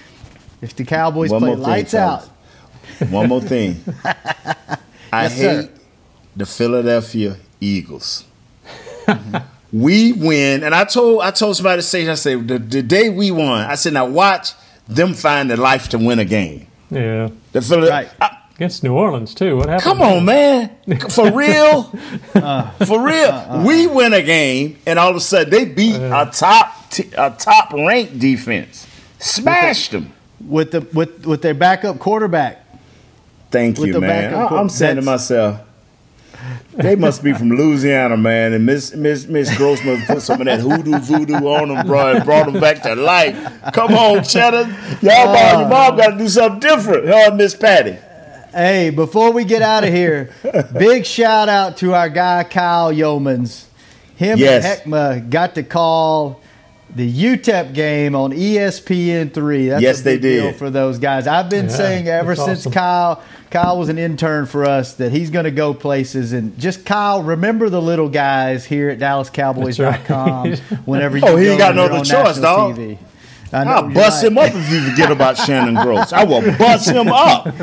[0.62, 2.30] if the Cowboys One play lights out.
[3.10, 3.84] One more thing
[5.12, 5.62] i Yes, sir.
[5.62, 5.72] hate
[6.36, 8.26] the philadelphia eagles
[9.72, 13.10] we win and i told i told somebody to say i said the, the day
[13.10, 14.52] we won i said now watch
[14.88, 17.30] them find the life to win a game Yeah.
[17.52, 17.90] the Philly,
[18.58, 19.58] Against New Orleans, too.
[19.58, 19.82] What happened?
[19.84, 20.70] Come on, man.
[21.10, 21.92] For real?
[22.34, 23.28] Uh, For real.
[23.28, 26.90] Uh, uh, we win a game, and all of a sudden they beat a top
[26.90, 28.88] t- a top ranked defense.
[29.20, 30.14] Smashed them.
[30.40, 32.65] with the with with their backup quarterback.
[33.56, 34.34] Thank you, man.
[34.34, 35.62] I- I'm saying to myself,
[36.74, 38.52] they must be from Louisiana, man.
[38.54, 42.26] And Miss Miss Miss Grossman put some of that hoodoo voodoo on them, bro, and
[42.26, 43.36] brought them back to life.
[43.74, 44.68] Come on, Cheddar.
[45.02, 45.96] Y'all, mom, your mom uh.
[45.96, 47.08] got to do something different.
[47.10, 47.98] And Miss Patty.
[48.52, 50.30] Hey, before we get out of here,
[50.78, 53.66] big shout out to our guy Kyle Youmans.
[54.16, 54.82] Him Yes.
[54.82, 56.42] and Heckma got to call
[56.96, 59.68] the UTEP game on E ESPN three.
[59.68, 60.56] That's Yes, a they big deal did.
[60.56, 61.28] for those guys.
[61.28, 62.72] I've been Yeah, saying ever since awesome.
[62.72, 66.86] Kyle Kyle was an intern for us that he's going to go places and just
[66.86, 71.60] Kyle remember the little guys here at DallasCowboys.com That's whenever you Oh, he go ain't
[71.60, 72.76] got and no other choice, national dog.
[72.78, 72.98] TV.
[73.54, 74.32] I know, I'll bust right.
[74.32, 76.12] him up if you forget about Shannon Gross.
[76.12, 77.54] I will bust him up.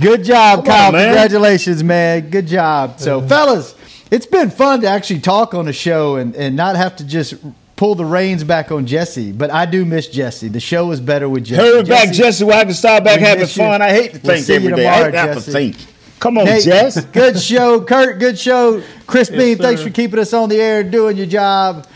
[0.00, 0.92] Good job, Come on, Kyle.
[0.92, 1.04] man.
[1.08, 2.30] Congratulations, man.
[2.30, 2.98] Good job.
[3.00, 3.74] So, fellas,
[4.10, 7.34] it's been fun to actually talk on the show and, and not have to just
[7.82, 9.32] pull the reins back on Jesse.
[9.32, 10.46] But I do miss Jesse.
[10.46, 11.60] The show is better with Jesse.
[11.60, 13.64] Hurry back, Jesse, where I can start back we having miss you.
[13.64, 13.82] fun.
[13.82, 14.86] I hate to We'll think see you every day.
[14.86, 15.72] I hate to tomorrow, have to Jesse.
[15.72, 15.76] think.
[16.20, 17.04] Come on, Hey, Jess.
[17.06, 17.80] good show.
[17.80, 18.84] Kurt, good show.
[19.08, 21.88] Chris Yes, Bean, thanks for keeping us on the air and doing your job.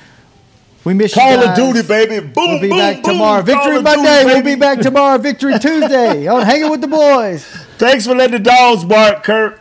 [0.83, 1.55] We miss you Call of.
[1.55, 2.19] Duty, baby.
[2.19, 3.13] Boom, We'll be boom, back boom.
[3.13, 3.43] tomorrow.
[3.43, 4.23] Victory of Monday.
[4.25, 5.19] Duty, we'll be back tomorrow.
[5.19, 7.45] Victory Tuesday on Hanging with the Boys.
[7.79, 9.61] Thanks for letting the dogs bark, Kurt.